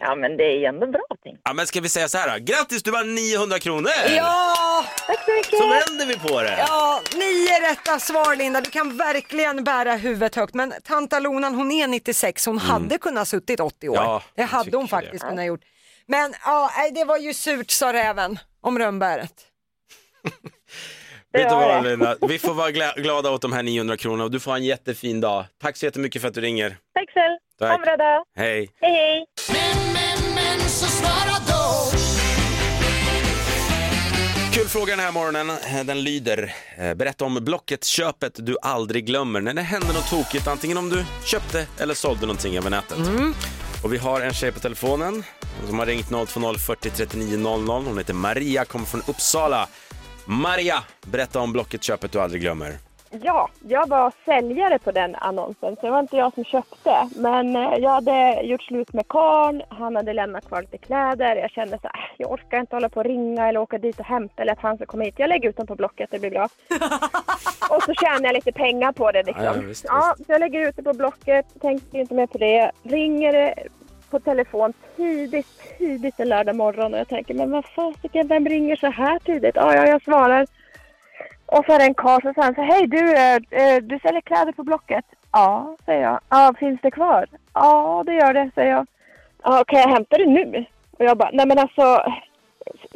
Ja, 0.00 0.14
men 0.14 0.36
det 0.36 0.44
är 0.44 0.58
ju 0.58 0.64
ändå 0.64 0.86
bra 0.86 1.06
ting. 1.22 1.36
Ja, 1.44 1.52
men 1.52 1.66
ska 1.66 1.80
vi 1.80 1.88
säga 1.88 2.08
så 2.08 2.18
här 2.18 2.38
då? 2.38 2.44
Grattis, 2.44 2.82
du 2.82 2.90
vann 2.90 3.14
900 3.14 3.58
kronor! 3.58 3.90
Ja! 4.16 4.84
Tack 5.06 5.24
så 5.24 5.30
mycket! 5.32 5.58
Så 5.58 5.68
vänder 5.68 6.06
vi 6.06 6.18
på 6.18 6.42
det. 6.42 6.56
Ja, 6.58 7.00
nio 7.14 7.70
rätta 7.70 7.98
svar 8.00 8.36
Linda. 8.36 8.60
Du 8.60 8.70
kan 8.70 8.96
verkligen 8.96 9.64
bära 9.64 9.94
huvudet 9.94 10.34
högt. 10.34 10.54
Men 10.54 10.72
tanta 10.84 11.18
Lonan 11.18 11.54
hon 11.54 11.72
är 11.72 11.86
96, 11.88 12.46
hon 12.46 12.58
hade 12.58 12.98
kunnat 12.98 13.28
suttit 13.28 13.60
80 13.60 13.88
år. 13.88 13.96
Mm. 13.96 14.04
Ja, 14.08 14.22
det 14.34 14.42
hade 14.42 14.76
hon 14.76 14.88
faktiskt 14.88 15.24
det. 15.24 15.28
kunnat 15.30 15.44
gjort. 15.46 15.60
Men 16.06 16.34
ja, 16.44 16.70
det 16.94 17.04
var 17.04 17.18
ju 17.18 17.34
surt 17.34 17.70
sa 17.70 17.92
räven 17.92 18.38
om 18.60 18.78
rönnbäret. 18.78 19.32
Vet 21.32 21.48
du 21.48 21.54
var 21.54 21.68
vad 21.68 21.84
det. 21.84 21.90
Linda? 21.90 22.16
Vi 22.28 22.38
får 22.38 22.54
vara 22.54 22.70
gla- 22.70 23.00
glada 23.00 23.30
åt 23.30 23.42
de 23.42 23.52
här 23.52 23.62
900 23.62 23.96
kronorna 23.96 24.24
och 24.24 24.30
du 24.30 24.40
får 24.40 24.50
ha 24.50 24.56
en 24.58 24.64
jättefin 24.64 25.20
dag. 25.20 25.44
Tack 25.62 25.76
så 25.76 25.84
jättemycket 25.86 26.22
för 26.22 26.28
att 26.28 26.34
du 26.34 26.40
ringer. 26.40 26.76
Tack 26.94 27.10
själv. 27.14 27.36
Tack. 27.58 27.68
Ha 27.68 27.74
en 27.76 27.82
bra 27.82 27.96
dag. 27.96 28.24
Hej! 28.36 28.70
Hej, 28.80 28.92
hej. 28.92 29.26
Kul 34.56 34.68
fråga 34.68 34.96
den 34.96 35.04
här 35.04 35.12
morgonen. 35.12 35.86
Den 35.86 36.02
lyder, 36.02 36.54
eh, 36.78 36.94
berätta 36.94 37.24
om 37.24 37.34
Blocket-köpet 37.44 38.32
du 38.46 38.56
aldrig 38.62 39.06
glömmer. 39.06 39.40
När 39.40 39.54
det 39.54 39.62
hände 39.62 39.86
något 39.86 40.10
tokigt, 40.10 40.46
antingen 40.46 40.78
om 40.78 40.90
du 40.90 41.04
köpte 41.24 41.66
eller 41.78 41.94
sålde 41.94 42.20
någonting 42.20 42.56
över 42.56 42.70
nätet. 42.70 42.98
Och 43.84 43.92
vi 43.92 43.98
har 43.98 44.20
en 44.20 44.32
tjej 44.34 44.52
på 44.52 44.60
telefonen 44.60 45.24
som 45.66 45.78
har 45.78 45.86
ringt 45.86 46.08
020 46.08 46.58
40 46.58 46.90
39 46.90 47.38
00. 47.38 47.68
Hon 47.86 47.98
heter 47.98 48.14
Maria, 48.14 48.64
kommer 48.64 48.86
från 48.86 49.02
Uppsala. 49.06 49.68
Maria, 50.26 50.84
berätta 51.06 51.40
om 51.40 51.52
Blocket-köpet 51.52 52.12
du 52.12 52.20
aldrig 52.20 52.42
glömmer. 52.42 52.78
Ja, 53.22 53.48
jag 53.68 53.88
var 53.88 54.12
säljare 54.24 54.78
på 54.78 54.90
den 54.92 55.14
annonsen, 55.14 55.76
så 55.76 55.86
det 55.86 55.90
var 55.90 56.00
inte 56.00 56.16
jag 56.16 56.34
som 56.34 56.44
köpte. 56.44 57.08
Men 57.16 57.56
eh, 57.56 57.74
jag 57.78 57.90
hade 57.90 58.40
gjort 58.42 58.62
slut 58.62 58.92
med 58.92 59.08
karln, 59.08 59.62
han 59.68 59.96
hade 59.96 60.12
lämnat 60.12 60.48
kvar 60.48 60.60
lite 60.60 60.78
kläder. 60.78 61.36
Jag 61.36 61.50
kände 61.50 61.78
så 61.78 61.88
här, 61.92 62.00
"Äh, 62.00 62.14
jag 62.16 62.30
orkar 62.32 62.60
inte 62.60 62.76
hålla 62.76 62.88
på 62.88 63.00
och 63.00 63.06
ringa 63.06 63.48
eller 63.48 63.60
åka 63.60 63.78
dit 63.78 63.98
och 64.00 64.06
hämta 64.06 64.42
eller 64.42 64.52
att 64.52 64.58
han 64.58 64.76
ska 64.76 64.86
komma 64.86 65.04
hit. 65.04 65.14
Jag 65.18 65.28
lägger 65.28 65.48
ut 65.48 65.56
dem 65.56 65.66
på 65.66 65.74
Blocket, 65.74 66.10
det 66.10 66.18
blir 66.18 66.30
bra. 66.30 66.44
och 67.70 67.82
så 67.82 67.94
tjänar 67.94 68.24
jag 68.24 68.34
lite 68.34 68.52
pengar 68.52 68.92
på 68.92 69.12
det 69.12 69.22
liksom. 69.22 69.44
Ja, 69.44 69.54
ja, 69.56 69.60
visst, 69.60 69.84
ja, 69.88 70.14
så 70.16 70.24
jag 70.32 70.40
lägger 70.40 70.68
ut 70.68 70.76
det 70.76 70.82
på 70.82 70.92
Blocket, 70.92 71.46
tänkte 71.60 71.98
inte 71.98 72.14
mer 72.14 72.26
på 72.26 72.38
det. 72.38 72.70
Ringer 72.82 73.32
det 73.32 73.54
på 74.10 74.20
telefon 74.20 74.72
tidigt, 74.96 75.46
tidigt 75.78 76.20
en 76.20 76.28
lördag 76.28 76.56
morgon 76.56 76.94
och 76.94 77.00
jag 77.00 77.08
tänker, 77.08 77.34
men 77.34 77.50
vad 77.50 77.64
fasiken, 77.64 78.28
vem 78.28 78.46
ringer 78.46 78.76
så 78.76 78.86
här 78.86 79.18
tidigt? 79.18 79.56
Ja, 79.56 79.74
ja, 79.74 79.86
jag 79.86 80.02
svarar. 80.02 80.46
Och 81.46 81.64
så 81.66 81.72
är 81.72 81.78
det 81.78 81.84
en 81.84 81.94
karl 81.94 82.22
som 82.22 82.34
säger 82.34 82.54
så 82.54 82.62
här, 82.62 82.72
hej 82.72 82.86
du, 82.86 83.14
eh, 83.14 83.34
eh, 83.34 83.82
du 83.82 83.98
säljer 83.98 84.20
kläder 84.20 84.52
på 84.52 84.62
Blocket? 84.62 85.04
Ja, 85.32 85.76
säger 85.84 86.02
jag. 86.02 86.20
Ja, 86.28 86.54
finns 86.58 86.80
det 86.82 86.90
kvar? 86.90 87.26
Ja, 87.54 88.02
det 88.06 88.14
gör 88.14 88.34
det, 88.34 88.50
säger 88.54 88.70
jag. 88.70 88.86
Ja, 89.42 89.64
kan 89.66 89.80
jag 89.80 89.88
hämta 89.88 90.18
det 90.18 90.26
nu? 90.26 90.64
Och 90.98 91.04
jag 91.04 91.16
bara, 91.16 91.30
nej 91.32 91.46
men 91.46 91.58
alltså, 91.58 92.02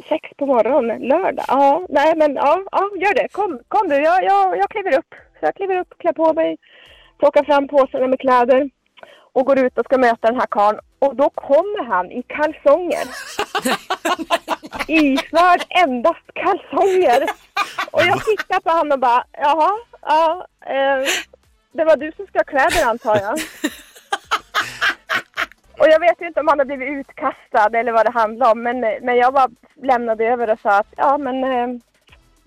sex 0.09 0.29
på 0.37 0.45
morgonen, 0.45 1.01
lördag? 1.01 1.45
Ja, 1.47 1.85
nej 1.89 2.15
men 2.15 2.35
ja, 2.35 2.63
ja 2.71 2.89
gör 2.95 3.13
det. 3.13 3.27
Kom, 3.31 3.59
kom 3.67 3.89
du, 3.89 3.95
jag, 3.95 4.23
jag, 4.23 4.57
jag 4.57 4.69
kliver 4.69 4.97
upp. 4.97 5.15
Så 5.39 5.45
jag 5.45 5.55
kliver 5.55 5.79
upp, 5.79 5.97
klär 5.97 6.13
på 6.13 6.33
mig, 6.33 6.57
plockar 7.19 7.43
fram 7.43 7.67
påsarna 7.67 8.07
med 8.07 8.19
kläder 8.19 8.69
och 9.33 9.45
går 9.45 9.59
ut 9.59 9.77
och 9.77 9.85
ska 9.85 9.97
möta 9.97 10.27
den 10.27 10.39
här 10.39 10.47
karln. 10.49 10.79
Och 10.99 11.15
då 11.15 11.29
kommer 11.29 11.83
han 11.83 12.11
i 12.11 12.23
kalsonger. 12.23 13.05
Iförd 14.87 15.65
endast 15.69 16.25
kalsonger. 16.33 17.29
Och 17.91 18.01
jag 18.01 18.25
tittar 18.25 18.59
på 18.59 18.69
honom 18.69 18.91
och 18.91 18.99
bara, 18.99 19.23
jaha, 19.31 19.71
ja, 20.01 20.47
eh, 20.65 21.07
det 21.71 21.83
var 21.83 21.97
du 21.97 22.11
som 22.15 22.27
ska 22.27 22.39
ha 22.39 22.43
kläder 22.43 22.85
antar 22.85 23.15
jag. 23.15 23.39
Och 25.81 25.87
jag 25.87 25.99
vet 25.99 26.21
ju 26.21 26.27
inte 26.27 26.39
om 26.39 26.47
han 26.47 26.59
har 26.59 26.65
blivit 26.65 26.89
utkastad 26.89 27.79
eller 27.79 27.91
vad 27.91 28.05
det 28.05 28.11
handlar 28.11 28.51
om, 28.51 28.63
men, 28.63 28.79
men 28.79 29.15
jag 29.17 29.33
bara 29.33 29.49
lämnade 29.83 30.25
över 30.25 30.49
och 30.49 30.59
sa 30.59 30.69
att 30.69 30.93
ja 30.97 31.17
men 31.17 31.43
eh, 31.43 31.67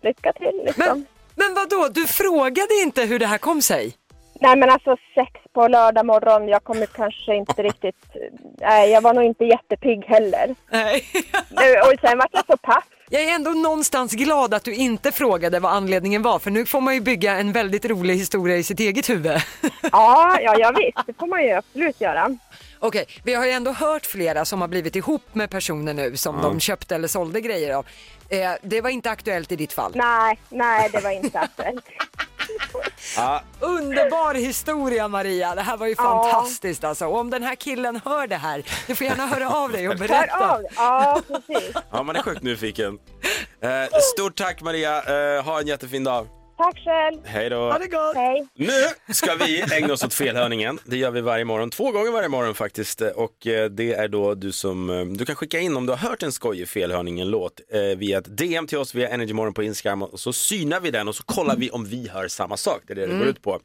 lycka 0.03 0.33
till 0.33 0.63
liksom. 0.65 0.85
Men, 0.87 1.07
men 1.35 1.55
vadå, 1.55 1.89
du 1.89 2.07
frågade 2.07 2.75
inte 2.83 3.03
hur 3.03 3.19
det 3.19 3.27
här 3.27 3.39
kom 3.39 3.63
sig? 3.63 3.95
Nej 4.41 4.57
men 4.57 4.71
alltså 4.71 4.97
sex 5.15 5.31
på 5.53 5.69
lördag 5.69 6.07
morgon, 6.07 6.49
jag 6.49 6.65
kommer 6.65 6.87
kanske 6.87 7.35
inte 7.35 7.63
riktigt, 7.63 7.97
nej 8.61 8.91
jag 8.91 9.01
var 9.01 9.15
nog 9.15 9.25
inte 9.25 9.45
jättepigg 9.45 10.05
heller. 10.05 10.55
Nej. 10.71 11.05
Och 11.83 12.01
sen 12.01 12.19
vart 12.19 12.31
jag 12.33 12.47
så 12.47 12.57
pass. 12.57 12.85
Jag 13.11 13.23
är 13.23 13.35
ändå 13.35 13.51
någonstans 13.51 14.13
glad 14.13 14.55
att 14.55 14.65
du 14.65 14.75
inte 14.75 15.13
frågade 15.13 15.61
vad 15.61 15.73
anledningen 15.73 16.23
var 16.23 16.39
för 16.39 16.51
nu 16.51 16.67
får 16.67 16.81
man 16.81 16.95
ju 16.95 17.01
bygga 17.01 17.33
en 17.33 17.53
väldigt 17.53 17.85
rolig 17.85 18.15
historia 18.15 18.57
i 18.57 18.63
sitt 18.63 18.81
eget 18.81 19.11
huvud. 19.11 19.37
Ja, 19.93 20.39
ja, 20.41 20.57
ja 20.59 20.73
visst, 20.79 21.07
det 21.07 21.15
får 21.19 21.27
man 21.27 21.43
ju 21.45 21.51
absolut 21.53 22.01
göra. 22.01 22.39
Okej, 22.79 23.07
vi 23.25 23.35
har 23.35 23.45
ju 23.45 23.51
ändå 23.51 23.73
hört 23.73 24.07
flera 24.07 24.45
som 24.45 24.61
har 24.61 24.69
blivit 24.69 24.97
ihop 24.97 25.23
med 25.33 25.51
personer 25.51 25.95
nu 25.95 26.17
som 26.17 26.43
de 26.43 26.61
köpte 26.61 26.95
eller 26.95 27.09
sålde 27.09 27.41
grejer 27.41 27.75
av. 27.75 27.87
Eh, 28.29 28.51
det 28.63 28.81
var 28.81 28.91
inte 28.91 29.11
aktuellt 29.11 29.53
i 29.53 29.57
ditt 29.57 29.73
fall. 29.73 29.93
Nej, 29.95 30.39
nej 30.49 30.89
det 30.93 31.01
var 31.01 31.11
inte 31.11 31.39
aktuellt. 31.39 31.85
Ja, 33.17 33.43
Underbar 33.61 34.35
historia 34.35 35.09
Maria, 35.09 35.55
det 35.55 35.63
här 35.63 35.77
var 35.77 35.87
ju 35.87 35.97
fantastiskt 35.97 36.85
alltså. 36.85 37.07
Och 37.07 37.19
om 37.19 37.31
den 37.31 37.43
här 37.43 37.55
killen 37.55 38.01
hör 38.05 38.27
det 38.27 38.37
här, 38.37 38.63
du 38.87 38.95
får 38.95 39.07
gärna 39.07 39.27
höra 39.27 39.51
av 39.51 39.73
dig 39.73 39.89
och 39.89 39.97
berätta. 39.97 40.61
Ja, 40.77 41.21
precis. 41.29 41.75
ja 41.91 42.03
man 42.03 42.17
är 42.17 42.23
sjukt 42.23 42.43
nyfiken. 42.43 42.99
Eh, 43.61 43.99
stort 44.15 44.37
tack 44.37 44.63
Maria, 44.63 45.03
eh, 45.37 45.45
ha 45.45 45.61
en 45.61 45.67
jättefin 45.67 46.05
dag. 46.05 46.27
Tack 46.57 46.79
själv. 46.85 47.21
Hej 47.25 47.51
då. 47.51 47.57
Ha 47.57 47.79
det 47.79 47.87
gott. 47.87 48.17
Hej. 48.17 48.47
Nu 48.55 49.13
ska 49.15 49.35
vi 49.35 49.65
ägna 49.73 49.93
oss 49.93 50.05
åt 50.05 50.15
felhörningen. 50.15 50.79
Det 50.85 50.97
gör 50.97 51.11
vi 51.11 51.21
varje 51.21 51.45
morgon, 51.45 51.71
två 51.71 51.91
gånger 51.91 52.11
varje 52.11 52.29
morgon 52.29 52.55
faktiskt. 52.55 53.01
Och 53.01 53.47
eh, 53.47 53.71
det 53.71 53.93
är 53.93 54.09
då 54.09 54.35
du 54.35 54.53
som, 54.53 54.91
eh, 54.91 55.05
du 55.05 55.25
kan 55.25 55.37
skicka 55.37 55.59
in 55.61 55.77
om 55.77 55.87
du 55.87 55.93
har 55.93 55.99
hört 56.09 56.23
en 56.23 56.33
skojig 56.33 56.69
felhörning, 56.69 57.21
en 57.21 57.31
låt, 57.31 57.61
eh, 57.73 57.81
via 57.99 58.19
ett 58.19 58.37
DM 58.39 58.67
till 58.67 58.79
oss 58.79 58.95
via 58.95 59.09
Energymorgon 59.09 59.55
på 59.55 59.63
Instagram 59.63 60.03
och 60.03 60.21
så 60.21 60.33
synar 60.33 60.81
vi 60.81 60.91
den 60.91 61.09
och 61.09 61.15
så 61.15 61.23
kollar 61.23 61.57
vi 61.57 61.71
om 61.71 61.85
vi 61.85 62.09
hör 62.09 62.29
samma 62.29 62.57
sak. 62.57 62.83
Det 62.87 62.93
är 62.93 62.95
det 62.95 63.07
det 63.07 63.19
går 63.19 63.27
ut 63.27 63.43
på. 63.43 63.61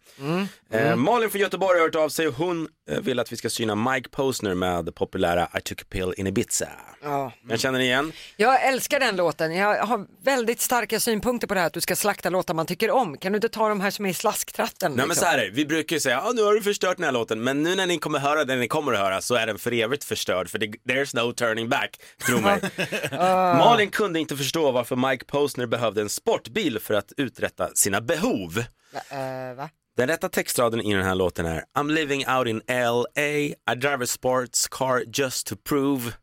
Eh, 0.71 0.95
Malin 0.95 1.29
från 1.29 1.41
Göteborg 1.41 1.79
har 1.79 1.85
hört 1.85 1.95
av 1.95 2.09
sig 2.09 2.27
och 2.27 2.33
hon 2.33 2.67
vill 3.01 3.19
att 3.19 3.31
vi 3.31 3.37
ska 3.37 3.49
syna 3.49 3.75
Mike 3.75 4.09
Posner 4.09 4.55
med 4.55 4.85
det 4.85 4.91
populära 4.91 5.49
I 5.57 5.61
took 5.61 5.81
a 5.81 5.85
pill 5.89 6.13
in 6.17 6.27
Ibiza. 6.27 6.67
Ja. 7.03 7.31
Men 7.41 7.57
känner 7.57 7.79
ni 7.79 7.85
igen? 7.85 8.11
Jag 8.37 8.67
älskar 8.67 8.99
den 8.99 9.15
låten. 9.15 9.55
Jag 9.55 9.85
har 9.85 10.05
väldigt 10.23 10.61
starka 10.61 10.99
synpunkter 10.99 11.47
på 11.47 11.53
det 11.53 11.59
här 11.59 11.67
att 11.67 11.73
du 11.73 11.81
ska 11.81 11.95
slakta 11.95 12.29
låtar 12.29 12.53
man 12.53 12.65
tycker 12.65 12.78
om. 12.87 13.17
Kan 13.17 13.31
du 13.31 13.35
inte 13.35 13.49
ta 13.49 13.69
de 13.69 13.81
här 13.81 13.91
som 13.91 14.05
är 14.05 14.09
i 14.09 14.13
slasktratten? 14.13 14.91
Nej 14.91 14.97
men 14.97 15.07
liksom? 15.07 15.25
så 15.25 15.31
här 15.31 15.37
är 15.37 15.45
det, 15.45 15.51
vi 15.51 15.65
brukar 15.65 15.95
ju 15.95 15.99
säga, 15.99 16.21
ah, 16.21 16.31
nu 16.31 16.43
har 16.43 16.53
du 16.53 16.61
förstört 16.61 16.97
den 16.97 17.03
här 17.03 17.11
låten, 17.11 17.43
men 17.43 17.63
nu 17.63 17.75
när 17.75 17.87
ni 17.87 17.97
kommer 17.97 18.19
höra 18.19 18.45
den 18.45 18.59
ni 18.59 18.67
kommer 18.67 18.93
att 18.93 18.99
höra 18.99 19.21
så 19.21 19.35
är 19.35 19.47
den 19.47 19.57
för 19.57 19.73
evigt 19.73 20.03
förstörd, 20.03 20.49
för 20.49 20.59
det, 20.59 20.67
there's 20.67 21.15
no 21.15 21.33
turning 21.33 21.69
back, 21.69 22.01
tro 22.25 22.41
mig. 22.41 22.61
Malin 23.11 23.89
kunde 23.89 24.19
inte 24.19 24.37
förstå 24.37 24.71
varför 24.71 24.95
Mike 24.95 25.25
Posner 25.25 25.65
behövde 25.65 26.01
en 26.01 26.09
sportbil 26.09 26.79
för 26.79 26.93
att 26.93 27.11
uträtta 27.17 27.69
sina 27.73 28.01
behov. 28.01 28.63
Eh, 29.09 29.55
va? 29.55 29.69
Den 29.97 30.07
rätta 30.07 30.29
textraden 30.29 30.81
i 30.81 30.93
den 30.93 31.03
här 31.03 31.15
låten 31.15 31.45
är 31.45 31.63
I'm 31.77 31.91
living 31.91 32.27
out 32.27 32.47
in 32.47 32.61
LA, 32.67 33.21
I 33.21 33.75
drive 33.77 34.03
a 34.03 34.07
sports 34.07 34.67
car 34.67 35.03
just 35.07 35.47
to 35.47 35.55
prove. 35.69 36.13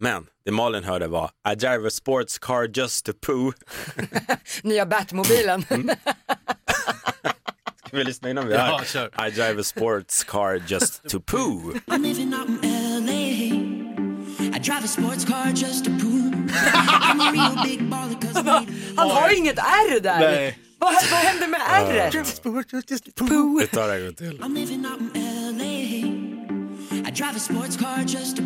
Men 0.00 0.26
det 0.44 0.50
Malin 0.52 0.84
hörde 0.84 1.06
var 1.08 1.30
I 1.52 1.54
drive 1.54 1.86
a 1.86 1.90
sports 1.90 2.38
car 2.38 2.68
just 2.78 3.06
to 3.06 3.12
prove. 3.20 3.52
Nya 4.62 4.86
Batmobilen. 4.86 5.64
Mm. 5.70 5.90
Ska 7.86 7.96
vi 7.96 8.04
lyssna 8.04 8.30
innan 8.30 8.46
vi 8.48 8.54
Ja, 8.54 8.60
hör? 8.60 8.84
kör. 8.84 9.26
I 9.28 9.30
drive 9.30 9.60
a 9.60 9.64
sports 9.64 10.24
car 10.24 10.62
just 10.66 11.08
to 11.08 11.20
poo. 11.20 11.72
I'm 11.86 12.02
living 12.02 12.34
out 12.34 12.48
in 12.64 13.06
LA. 13.06 13.14
I 14.56 14.58
drive 14.60 14.84
a 14.84 14.88
sports 14.88 15.24
car 15.24 15.52
just 15.54 15.84
to 15.84 15.90
prove 15.90 16.34
I'm 16.34 17.20
a 17.20 17.32
real 17.32 17.64
big 17.64 17.82
baller 17.90 18.20
cause 18.20 18.42
made 18.42 18.66
Han 18.96 19.10
har 19.10 19.36
inget 19.38 19.58
R 19.58 20.00
där. 20.00 20.18
Nej. 20.20 20.58
Vad, 20.78 20.94
vad 20.94 21.20
hände 21.20 21.46
med 21.48 21.60
R? 21.68 22.24
Poo. 23.16 23.58
Vi 23.60 23.66
tar 23.66 23.88
det 23.88 23.94
en 23.94 24.04
gång 24.04 24.14
till. 24.14 24.40
I'm 24.40 24.54
living 24.54 24.86
out 24.86 25.16
in 25.16 25.58
LA. 25.58 25.64
I 27.08 27.10
drive 27.12 27.36
a 27.36 27.40
sports 27.40 27.76
car 27.76 27.98
just 28.06 28.36
to 28.36 28.42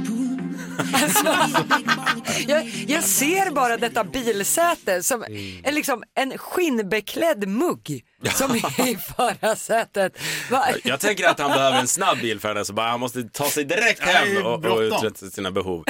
prove 0.78 2.44
Jag, 2.46 2.66
jag 2.86 3.04
ser 3.04 3.50
bara 3.50 3.76
detta 3.76 4.04
bilsäte 4.04 5.02
som 5.02 5.24
en, 5.64 5.74
liksom, 5.74 6.02
en 6.14 6.38
skinnbeklädd 6.38 7.48
mugg 7.48 8.04
som 8.34 8.50
är 8.50 8.88
i 8.88 8.96
förarsätet. 9.16 10.18
Va? 10.50 10.64
Jag 10.84 11.00
tänker 11.00 11.28
att 11.28 11.40
han 11.40 11.50
behöver 11.50 11.78
en 11.78 11.88
snabb 11.88 12.18
bil 12.20 12.40
för 12.40 12.48
henne, 12.48 12.64
så 12.64 12.72
bara, 12.72 12.90
han 12.90 13.00
måste 13.00 13.22
ta 13.22 13.44
sig 13.44 13.64
direkt 13.64 14.02
hem 14.02 14.46
och, 14.46 14.64
och 14.64 14.80
uträtta 14.80 15.26
sina 15.30 15.50
behov. 15.50 15.84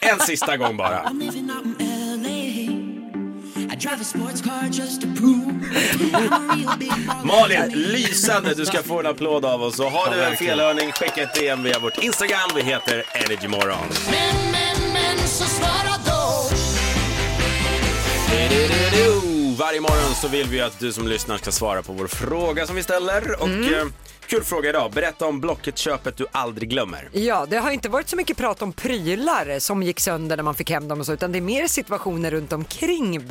En 0.00 0.20
sista 0.20 0.56
gång 0.56 0.76
bara. 0.76 1.12
Malin, 7.24 7.72
lysande! 7.74 8.54
Du 8.54 8.66
ska 8.66 8.82
få 8.82 9.00
en 9.00 9.06
applåd 9.06 9.44
av 9.44 9.62
oss. 9.62 9.78
Och 9.80 9.90
har 9.90 10.14
du 10.14 10.22
en 10.24 10.36
felhörning, 10.36 10.92
skicka 10.92 11.22
ett 11.22 11.34
DM 11.34 11.62
via 11.62 11.78
vårt 11.78 11.98
Instagram. 11.98 12.50
Vi 12.54 12.62
heter 12.62 13.04
Energymorgon. 13.14 13.78
Men, 14.10 14.52
men, 14.52 14.92
men 14.92 15.18
så 15.28 15.44
svara 15.44 15.94
då. 16.06 16.48
Varje 19.58 19.80
morgon 19.80 20.14
så 20.14 20.28
vill 20.28 20.46
vi 20.46 20.60
att 20.60 20.78
du 20.78 20.92
som 20.92 21.08
lyssnar 21.08 21.38
ska 21.38 21.52
svara 21.52 21.82
på 21.82 21.92
vår 21.92 22.06
fråga 22.06 22.66
som 22.66 22.76
vi 22.76 22.82
ställer. 22.82 23.40
Och 23.42 23.48
Mm. 23.48 23.74
eh, 23.74 23.84
kul 24.26 24.44
fråga 24.44 24.68
idag. 24.70 24.92
Berätta 24.92 25.26
om 25.26 25.40
Blocket-köpet 25.40 26.16
du 26.16 26.26
aldrig 26.32 26.68
glömmer. 26.70 27.08
Ja, 27.12 27.46
det 27.50 27.56
har 27.56 27.70
inte 27.70 27.88
varit 27.88 28.08
så 28.08 28.16
mycket 28.16 28.36
prat 28.36 28.62
om 28.62 28.72
prylar 28.72 29.58
som 29.58 29.82
gick 29.82 30.00
sönder 30.00 30.36
när 30.36 30.42
man 30.44 30.54
fick 30.54 30.70
hem 30.70 30.88
dem 30.88 31.00
och 31.00 31.06
så, 31.06 31.12
utan 31.12 31.32
det 31.32 31.38
är 31.38 31.42
mer 31.42 31.66
situationer 31.68 32.30
runt 32.30 32.52
omkring 32.52 33.28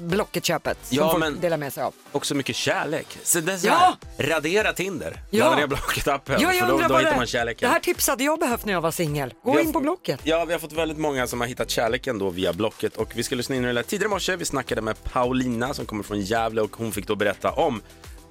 Blocket-köpet 0.00 0.78
som 0.86 0.96
Ja, 0.96 1.10
folk 1.10 1.20
men- 1.20 1.40
delar 1.40 1.56
med 1.56 1.72
sig 1.72 1.82
av. 1.82 1.94
Också 2.12 2.34
mycket 2.34 2.56
kärlek. 2.56 3.06
Så 3.22 3.40
det 3.40 3.52
är 3.52 3.56
så 3.56 3.66
Ja. 3.66 3.96
här, 4.18 4.26
radera 4.26 4.72
Tinder. 4.72 5.16
Ja. 5.30 5.44
Ladda 5.44 5.56
ner 5.56 5.66
Blocket-appen. 5.66 6.36
Ja, 6.40 6.52
jag 6.52 6.54
för 6.58 6.66
då, 6.66 6.72
då 6.72 6.82
hittar 6.82 7.02
det, 7.04 7.10
man 7.10 7.20
det 7.20 7.26
kärleken. 7.26 7.70
här 7.70 7.80
tips 7.80 8.08
hade 8.08 8.24
jag 8.24 8.38
behövt 8.40 8.64
när 8.64 8.72
jag 8.72 8.80
var 8.80 8.90
singel. 8.90 9.34
Gå 9.42 9.52
har 9.52 9.60
in 9.60 9.72
på 9.72 9.80
Blocket. 9.80 10.20
Ja, 10.24 10.44
vi 10.44 10.52
har 10.52 10.60
fått 10.60 10.72
väldigt 10.72 10.98
många 10.98 11.26
som 11.26 11.40
har 11.40 11.48
hittat 11.48 11.70
kärleken 11.70 12.18
då 12.18 12.30
via 12.30 12.52
Blocket 12.52 12.96
och 12.96 13.12
vi 13.16 13.22
ska 13.22 13.34
lyssna 13.34 13.56
in 13.56 13.62
det 13.62 13.82
tidigare 13.82 14.06
i 14.06 14.10
morse. 14.10 14.36
Vi 14.36 14.44
snackade 14.44 14.80
med 14.80 15.04
Paulina 15.04 15.74
som 15.74 15.86
kommer 15.86 16.02
från 16.02 16.20
Gävle 16.20 16.60
och 16.60 16.76
hon 16.76 16.92
fick 16.92 17.06
då 17.06 17.14
berätta 17.16 17.50
om 17.50 17.82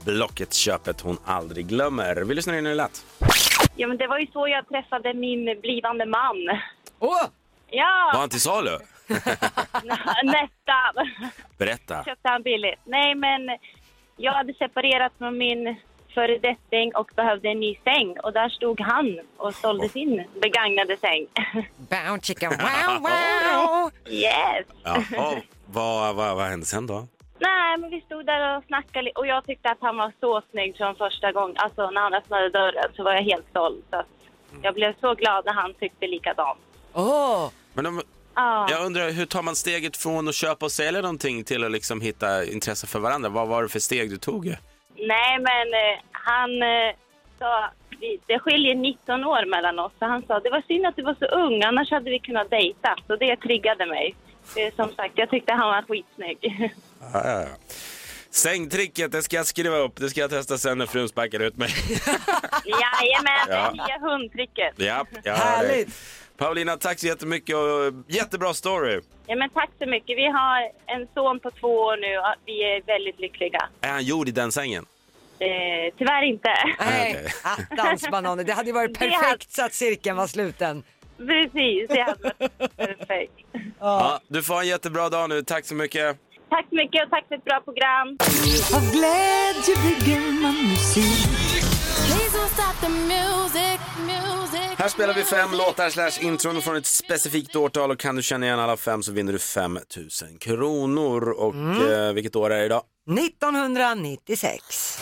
Blocket-köpet 0.05 1.01
hon 1.01 1.17
aldrig 1.25 1.67
glömmer. 1.67 2.15
Vi 2.15 2.35
lyssnar 2.35 2.53
in 2.53 2.65
hur 2.65 2.69
det 2.71 2.75
lät. 2.75 3.05
Ja, 3.75 3.87
men 3.87 3.97
det 3.97 4.07
var 4.07 4.19
ju 4.19 4.27
så 4.27 4.47
jag 4.47 4.67
träffade 4.69 5.13
min 5.13 5.61
blivande 5.61 6.05
man. 6.05 6.35
Åh! 6.99 7.21
Ja, 7.69 8.11
Var 8.13 8.19
han 8.19 8.29
till 8.29 8.41
salu? 8.41 8.77
nästan. 10.23 10.93
Berätta. 11.57 12.03
Köpte 12.03 12.29
han 12.29 12.43
billigt. 12.43 12.79
Nej, 12.83 13.15
men 13.15 13.57
jag 14.17 14.33
hade 14.33 14.53
separerat 14.53 15.11
från 15.17 15.37
min 15.37 15.75
föredetting 16.13 16.95
och 16.95 17.11
behövde 17.15 17.49
en 17.49 17.59
ny 17.59 17.75
säng. 17.83 18.19
Och 18.23 18.33
där 18.33 18.49
stod 18.49 18.81
han 18.81 19.19
och 19.37 19.53
sålde 19.55 19.89
sin 19.89 20.23
begagnade 20.41 20.97
säng. 20.97 21.27
Bow 21.77 22.19
chicka 22.21 22.49
wow 22.49 23.01
wow. 23.01 23.91
yes! 24.09 24.65
Jaha, 24.83 25.41
vad, 25.65 26.15
vad, 26.15 26.35
vad 26.35 26.45
hände 26.45 26.65
sen 26.65 26.87
då? 26.87 27.07
Nej, 27.39 27.77
men 27.77 27.89
vi 27.89 28.01
stod 28.01 28.25
där 28.25 28.57
och 28.57 28.63
snackade 28.63 29.11
och 29.15 29.27
jag 29.27 29.45
tyckte 29.45 29.69
att 29.69 29.77
han 29.81 29.97
var 29.97 30.11
så 30.19 30.41
snygg 30.51 30.77
från 30.77 30.95
första 30.95 31.31
gången. 31.31 31.55
Alltså 31.57 31.89
när 31.89 32.01
han 32.01 32.13
öppnade 32.13 32.49
dörren 32.49 32.91
så 32.95 33.03
var 33.03 33.13
jag 33.13 33.21
helt 33.21 33.45
såld. 33.53 33.83
Så 33.89 33.95
att 33.95 34.07
jag 34.61 34.73
blev 34.73 34.99
så 35.01 35.13
glad 35.15 35.45
när 35.45 35.53
han 35.53 35.73
tyckte 35.73 36.07
likadant. 36.07 36.59
Åh! 36.93 37.49
Men 37.73 37.85
om, 37.85 38.01
Ja. 38.39 38.67
jag 38.69 38.85
undrar, 38.85 39.09
hur 39.11 39.25
tar 39.25 39.41
man 39.41 39.55
steget 39.55 39.97
från 39.97 40.27
att 40.27 40.35
köpa 40.35 40.65
och 40.65 40.71
sälja 40.71 41.01
någonting 41.01 41.43
till 41.43 41.63
att 41.63 41.71
liksom 41.71 42.01
hitta 42.01 42.45
intresse 42.45 42.87
för 42.87 42.99
varandra? 42.99 43.29
Vad 43.29 43.47
var 43.47 43.63
det 43.63 43.69
för 43.69 43.79
steg 43.79 44.09
du 44.09 44.17
tog? 44.17 44.45
Nej, 44.95 45.39
men 45.39 45.67
eh, 45.73 45.99
han 46.11 46.61
eh, 46.61 46.95
sa... 47.39 47.69
Vi, 47.99 48.19
det 48.27 48.39
skiljer 48.39 48.75
19 48.75 49.23
år 49.25 49.45
mellan 49.45 49.79
oss. 49.79 49.91
Så 49.99 50.05
han 50.05 50.23
sa 50.27 50.39
det 50.39 50.49
var 50.49 50.63
synd 50.67 50.85
att 50.85 50.95
du 50.95 51.03
var 51.03 51.15
så 51.19 51.25
ung, 51.25 51.63
annars 51.63 51.91
hade 51.91 52.09
vi 52.09 52.19
kunnat 52.19 52.49
dejta. 52.49 52.95
Så 53.07 53.15
det 53.15 53.35
triggade 53.35 53.85
mig. 53.85 54.15
Eh, 54.55 54.75
som 54.75 54.91
sagt, 54.95 55.13
jag 55.15 55.29
tyckte 55.29 55.53
han 55.53 55.67
var 55.67 55.81
skitsnygg. 55.81 56.37
Ja, 57.13 57.21
ja, 57.23 57.41
ja. 57.41 57.47
Sängtricket, 58.31 59.11
det 59.11 59.21
ska 59.21 59.35
jag 59.35 59.45
skriva 59.45 59.77
upp. 59.77 59.95
Det 59.95 60.09
ska 60.09 60.19
jag 60.21 60.29
testa 60.29 60.57
sen 60.57 60.77
när 60.77 60.85
frun 60.85 61.09
sparkar 61.09 61.39
ut 61.39 61.57
mig. 61.57 61.69
Jajamän, 62.65 63.47
det 63.47 63.53
Ja. 63.53 63.67
är 63.67 63.71
nya 63.71 63.99
hundtricket. 64.11 64.73
ja, 64.77 65.05
hör 65.13 65.21
dig. 65.23 65.33
Härligt! 65.33 65.89
Paulina, 66.37 66.77
tack 66.77 66.99
så 66.99 67.07
jättemycket 67.07 67.55
och 67.55 67.93
jättebra 68.07 68.53
story. 68.53 68.99
Ja, 69.27 69.35
men 69.35 69.49
tack 69.49 69.69
så 69.79 69.85
mycket. 69.89 70.17
Vi 70.17 70.25
har 70.25 70.61
en 70.85 71.07
son 71.13 71.39
på 71.39 71.51
två 71.51 71.67
år 71.67 71.97
nu 71.97 72.17
och 72.17 72.35
vi 72.45 72.63
är 72.63 72.81
väldigt 72.85 73.19
lyckliga. 73.19 73.69
Är 73.81 73.89
han 73.91 74.03
gjord 74.03 74.27
i 74.27 74.31
den 74.31 74.51
sängen? 74.51 74.85
Eh, 75.39 75.93
tyvärr 75.97 76.23
inte. 76.23 76.49
Nej, 76.79 77.25
attans 77.71 78.07
bananer. 78.11 78.43
Det 78.43 78.53
hade 78.53 78.67
ju 78.69 78.73
varit 78.73 78.97
hade- 78.97 79.09
perfekt 79.11 79.51
så 79.51 79.65
att 79.65 79.73
cirkeln 79.73 80.17
var 80.17 80.27
sluten. 80.27 80.83
Precis, 81.17 81.87
det 81.89 82.01
hade 82.01 82.31
varit 82.39 82.77
perfekt. 82.77 83.33
Ja, 83.79 84.19
du 84.27 84.43
får 84.43 84.59
en 84.59 84.67
jättebra 84.67 85.09
dag 85.09 85.29
nu. 85.29 85.41
Tack 85.43 85.65
så 85.65 85.75
mycket. 85.75 86.17
Tack 86.49 86.65
så 86.69 86.75
mycket 86.75 87.03
och 87.03 87.09
tack 87.09 87.27
för 87.27 87.35
ett 87.35 87.43
bra 87.43 87.61
program. 87.61 88.17
Av 88.75 88.91
glädje 88.91 89.75
bygger 89.83 90.41
man 90.41 90.55
musik. 90.69 91.46
Här 94.77 94.87
spelar 94.89 95.13
vi 95.13 95.23
fem 95.23 95.51
låtar 95.51 95.89
slash 95.89 96.25
intron 96.25 96.61
från 96.61 96.75
ett 96.75 96.85
specifikt 96.85 97.55
årtal 97.55 97.91
och 97.91 97.99
kan 97.99 98.15
du 98.15 98.21
känna 98.21 98.45
igen 98.45 98.59
alla 98.59 98.77
fem 98.77 99.03
så 99.03 99.11
vinner 99.11 99.33
du 99.33 99.39
5 99.39 99.73
000 99.73 99.81
kronor. 100.39 101.29
Och 101.29 101.55
eh, 101.55 102.13
vilket 102.13 102.35
år 102.35 102.49
är 102.49 102.59
det 102.59 102.65
idag? 102.65 102.81
1996. 103.19 104.99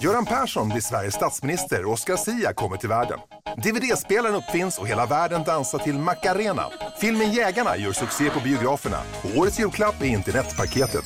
Göran 0.00 0.24
Persson 0.26 0.68
blir 0.68 0.80
Sveriges 0.80 1.14
statsminister 1.14 1.84
och 1.84 1.92
Oscar 1.92 2.16
Sia 2.16 2.52
kommer 2.52 2.76
till 2.76 2.88
världen. 2.88 3.18
DVD-spelaren 3.56 4.34
uppfinns 4.34 4.78
och 4.78 4.86
hela 4.88 5.06
världen 5.06 5.44
dansar 5.44 5.78
till 5.78 5.94
Macarena. 5.98 6.64
Filmen 7.00 7.32
Jägarna 7.32 7.76
gör 7.76 7.92
succé 7.92 8.30
på 8.30 8.40
biograferna 8.40 9.00
och 9.22 9.38
årets 9.38 9.58
julklapp 9.60 10.02
är 10.02 10.06
internetpaketet. 10.06 11.04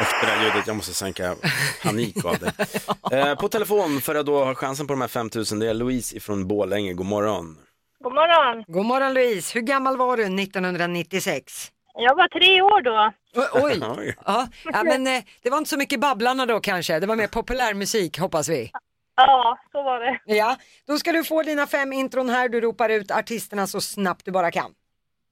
Efter 0.00 0.26
det 0.26 0.32
här 0.32 0.44
ljudet, 0.44 0.66
jag 0.66 0.76
måste 0.76 0.94
sänka 0.94 1.34
panik 1.82 2.24
av 2.24 2.38
det. 2.38 2.52
Eh, 3.12 3.34
på 3.34 3.48
telefon 3.48 4.00
för 4.00 4.14
att 4.14 4.26
då 4.26 4.44
ha 4.44 4.54
chansen 4.54 4.86
på 4.86 4.92
de 4.92 5.00
här 5.00 5.08
5 5.08 5.30
000, 5.34 5.44
det 5.60 5.68
är 5.70 5.74
Louise 5.74 6.16
ifrån 6.16 6.48
Borlänge. 6.48 6.92
God 6.92 7.06
morgon. 7.06 7.58
God 8.04 8.14
morgon. 8.14 8.64
God 8.66 8.84
morgon 8.86 9.14
Louise, 9.14 9.54
hur 9.54 9.60
gammal 9.60 9.96
var 9.96 10.16
du 10.16 10.22
1996? 10.22 11.70
Jag 11.94 12.16
var 12.16 12.28
tre 12.28 12.62
år 12.62 12.82
då. 12.82 13.12
O- 13.42 13.48
Oj! 13.64 13.80
Oj. 13.98 14.16
Ja, 14.26 14.48
ja, 14.64 14.82
men 14.84 15.06
eh, 15.06 15.22
det 15.42 15.50
var 15.50 15.58
inte 15.58 15.70
så 15.70 15.76
mycket 15.78 16.00
babblarna 16.00 16.46
då 16.46 16.60
kanske, 16.60 17.00
det 17.00 17.06
var 17.06 17.16
mer 17.16 17.26
populärmusik 17.26 18.18
hoppas 18.18 18.48
vi. 18.48 18.70
Ja, 19.16 19.58
så 19.72 19.82
var 19.82 20.00
det. 20.00 20.34
Ja, 20.34 20.56
då 20.86 20.98
ska 20.98 21.12
du 21.12 21.24
få 21.24 21.42
dina 21.42 21.66
fem 21.66 21.92
intron 21.92 22.28
här, 22.28 22.48
du 22.48 22.60
ropar 22.60 22.88
ut 22.88 23.10
artisterna 23.10 23.66
så 23.66 23.80
snabbt 23.80 24.24
du 24.24 24.30
bara 24.30 24.50
kan. 24.50 24.70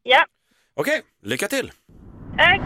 Ja, 0.03 0.25
Okej, 0.75 1.03
lycka 1.23 1.49
till. 1.49 1.73
Tack. 2.37 2.61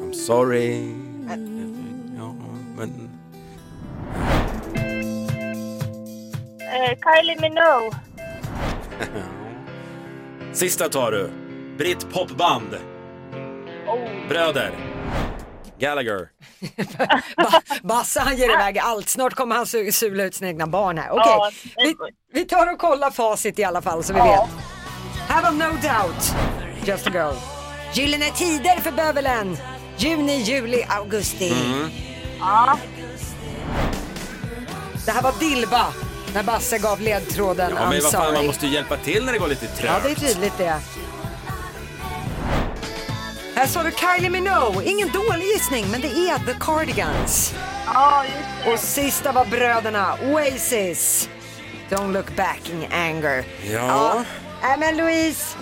I'm 0.00 0.14
sorry. 0.14 0.94
Ja, 2.16 2.34
men... 2.76 3.10
Eh, 6.60 6.96
Kylie 7.00 7.36
Minogue. 7.40 7.96
Sista 10.52 10.88
tar 10.88 11.10
du. 11.10 11.30
Britt 11.78 12.12
popband. 12.12 12.76
Bröder. 14.28 14.87
Gallagher. 15.78 16.28
Ba- 17.36 17.62
Basse 17.82 18.20
han 18.20 18.36
ger 18.36 18.54
iväg 18.54 18.78
allt, 18.78 19.08
snart 19.08 19.34
kommer 19.34 19.56
han 19.56 19.64
su- 19.64 19.90
sula 19.92 20.24
ut 20.24 20.34
sina 20.34 20.48
egna 20.50 20.66
barn 20.66 20.98
här. 20.98 21.10
Okej, 21.10 21.22
Ja, 21.26 21.50
vi, 21.76 21.94
vi 22.32 22.44
tar 22.44 22.72
och 22.72 22.78
kollar 22.78 23.10
facit 23.10 23.58
i 23.58 23.64
alla 23.64 23.82
fall 23.82 24.04
så 24.04 24.12
vi 24.12 24.20
vet. 24.20 24.40
Här 25.28 25.42
var 25.42 25.50
No 25.52 25.64
Doubt, 25.82 26.34
Just 26.84 27.06
a 27.06 27.10
Girl. 27.14 27.34
Gyllene 27.92 28.30
Tider 28.30 28.76
för 28.80 28.92
bövelen. 28.92 29.56
Juni, 29.96 30.36
juli, 30.42 30.84
augusti. 30.88 31.50
Mm. 31.52 31.90
Ja. 32.40 32.78
Det 35.06 35.10
här 35.12 35.22
var 35.22 35.32
Dilba 35.40 35.86
när 36.34 36.42
Basse 36.42 36.78
gav 36.78 37.00
ledtråden 37.00 37.72
Ja, 37.76 37.90
men 37.90 38.02
vad 38.02 38.12
fan, 38.12 38.34
man 38.34 38.46
måste 38.46 38.66
ju 38.66 38.72
hjälpa 38.74 38.96
till 38.96 39.24
när 39.24 39.32
det 39.32 39.38
går 39.38 39.48
lite 39.48 39.66
trögt. 39.66 39.84
Ja, 39.84 40.00
det 40.04 40.10
är 40.10 40.14
tydligt 40.34 40.58
det. 40.58 40.80
Här 43.58 43.66
sa 43.66 43.82
du 43.82 43.90
Kylie 43.92 44.30
Minogue. 44.30 44.84
Ingen 44.84 45.08
dålig 45.12 45.46
gissning, 45.46 45.84
men 45.90 46.00
det 46.00 46.08
är 46.08 46.38
The 46.38 46.54
Cardigans. 46.60 47.54
Ja, 47.86 48.24
just 48.24 48.36
det. 48.64 48.72
Och 48.72 48.78
sista 48.78 49.32
var 49.32 49.44
bröderna 49.44 50.14
Oasis. 50.32 51.28
Don't 51.90 52.12
look 52.12 52.36
back 52.36 52.70
in 52.70 52.86
anger. 52.92 53.44
Ja. 53.72 54.24
Nej 54.62 54.78
men 54.78 54.96
Louise, 54.96 55.56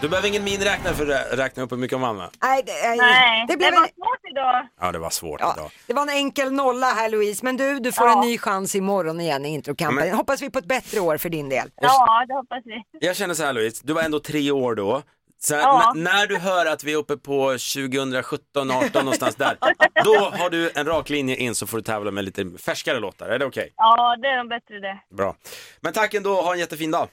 Du 0.00 0.08
behöver 0.08 0.28
ingen 0.28 0.44
miniräknare 0.44 0.94
för 0.94 1.06
att 1.10 1.38
räkna 1.38 1.62
upp 1.62 1.72
hur 1.72 1.76
mycket 1.76 1.94
de 1.94 2.00
vann 2.00 2.16
va? 2.16 2.30
nej, 2.42 2.62
det, 2.66 2.72
nej, 2.72 2.96
Nej, 2.98 3.44
det 3.48 3.52
det, 3.52 3.56
blev 3.56 3.72
var 3.72 3.80
en, 3.82 3.88
svårt 3.88 4.30
idag. 4.30 4.66
Ja, 4.80 4.92
det 4.92 4.98
var 4.98 5.10
svårt 5.10 5.40
ja, 5.40 5.54
idag. 5.56 5.70
det 5.86 5.94
var 5.94 6.02
en 6.02 6.08
enkel 6.08 6.52
nolla 6.52 6.86
här 6.86 7.10
Louise, 7.10 7.44
men 7.44 7.56
du, 7.56 7.78
du 7.80 7.92
får 7.92 8.06
Ja. 8.06 8.12
en 8.22 8.28
ny 8.28 8.38
chans 8.38 8.74
imorgon 8.74 9.20
igen 9.20 9.44
i 9.46 9.48
introkampen. 9.48 10.08
Men- 10.08 10.16
Hoppas 10.16 10.42
vi 10.42 10.50
på 10.50 10.58
ett 10.58 10.64
bättre 10.68 11.00
år 11.00 11.16
för 11.18 11.28
din 11.28 11.48
del. 11.48 11.70
Ja, 11.80 12.24
det 12.28 12.34
hoppas 12.34 12.62
vi. 12.64 13.06
Jag 13.06 13.16
känner 13.16 13.34
så 13.34 13.44
här 13.44 13.52
Louise, 13.52 13.80
du 13.84 13.92
var 13.92 14.02
ändå 14.02 14.20
tre 14.20 14.50
år 14.50 14.74
då. 14.74 15.02
Sen, 15.42 15.58
Ja. 15.58 15.92
när 15.96 16.26
du 16.26 16.36
hör 16.38 16.66
att 16.66 16.84
vi 16.84 16.92
är 16.92 16.96
uppe 16.96 17.16
på 17.16 17.58
2017, 17.58 18.70
18 18.70 19.04
någonstans 19.04 19.36
där, 19.36 19.56
då 20.04 20.14
har 20.18 20.50
du 20.50 20.70
en 20.74 20.86
rak 20.86 21.08
linje 21.10 21.36
in 21.36 21.54
så 21.54 21.66
får 21.66 21.76
du 21.76 21.82
tävla 21.82 22.10
med 22.10 22.24
lite 22.24 22.50
färskare 22.58 22.98
låtar. 23.00 23.28
Är 23.28 23.38
det 23.38 23.44
okej? 23.46 23.72
Ja, 23.76 24.16
det 24.22 24.28
är 24.28 24.36
nog 24.38 24.48
bättre 24.48 24.80
det. 24.80 25.00
Bra. 25.16 25.36
Men 25.80 25.92
tack 25.92 26.14
ändå, 26.14 26.42
ha 26.42 26.52
en 26.52 26.58
jättefin 26.58 26.90
dag. 26.90 27.08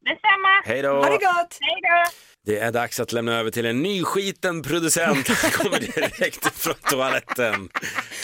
Detsamma. 0.00 0.62
Hej 0.64 0.82
då. 0.82 0.88
Ha 0.88 1.04
det 1.04 1.10
gott! 1.10 1.58
Hej 1.60 1.80
då. 1.82 2.10
Det 2.46 2.58
är 2.58 2.72
dags 2.72 3.00
att 3.00 3.12
lämna 3.12 3.32
över 3.34 3.50
till 3.50 3.66
en 3.66 3.82
nyskiten 3.82 4.62
producent. 4.62 5.28
Han 5.28 5.50
kommer 5.50 5.78
direkt 5.80 6.54
från 6.58 6.74
toaletten. 6.74 7.68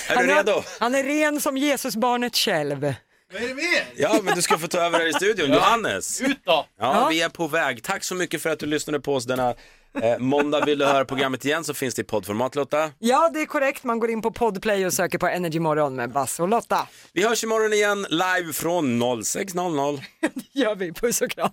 Är 0.09 0.17
Han 0.17 0.27
du 0.27 0.35
redo? 0.35 0.63
Han 0.81 0.95
är 0.95 1.03
ren 1.05 1.41
som 1.41 1.57
Jesusbarnet 1.57 2.37
själv. 2.37 2.95
Vad 3.33 3.43
är 3.43 3.49
det 3.49 3.55
med? 3.55 3.85
Ja, 3.97 4.21
men 4.23 4.35
du 4.35 4.43
ska 4.43 4.59
få 4.59 4.67
ta 4.69 4.79
över 4.79 4.99
här 4.99 5.07
i 5.07 5.13
studion. 5.13 5.53
Johannes. 5.53 6.21
Ut 6.21 6.45
då! 6.45 6.67
Ja, 6.79 7.09
vi 7.11 7.23
är 7.23 7.29
på 7.29 7.47
väg. 7.47 7.83
Tack 7.83 8.05
så 8.05 8.15
mycket 8.15 8.43
för 8.43 8.51
att 8.51 8.59
du 8.59 8.67
lyssnade 8.67 9.01
på 9.01 9.15
oss 9.15 9.25
denna 9.25 9.55
eh, 10.03 10.19
måndag. 10.19 10.65
Vill 10.65 10.79
du 10.79 10.85
höra 10.85 11.05
programmet 11.05 11.45
igen 11.45 11.65
så 11.65 11.75
finns 11.75 11.95
det 11.95 12.03
i 12.03 12.05
poddformat 12.05 12.55
Lotta. 12.55 12.91
Ja, 12.99 13.31
det 13.35 13.41
är 13.41 13.47
korrekt. 13.47 13.85
Man 13.85 13.99
går 13.99 14.11
in 14.11 14.23
på 14.23 14.31
Podplay 14.33 14.87
och 14.87 14.93
söker 14.93 15.19
på 15.19 15.27
Energy 15.27 15.61
Morgon 15.61 15.97
med 15.97 16.13
Basse 16.13 16.43
och 16.43 16.49
Lotta. 16.49 16.89
Vi 17.13 17.27
hörs 17.27 17.45
imorgon 17.45 17.73
igen 17.73 18.07
live 18.11 18.53
från 18.53 19.03
06.00. 19.03 20.01
gör 20.53 20.75
vi. 20.75 20.93
Puss 20.93 21.23
och 21.23 21.31
kram. 21.31 21.53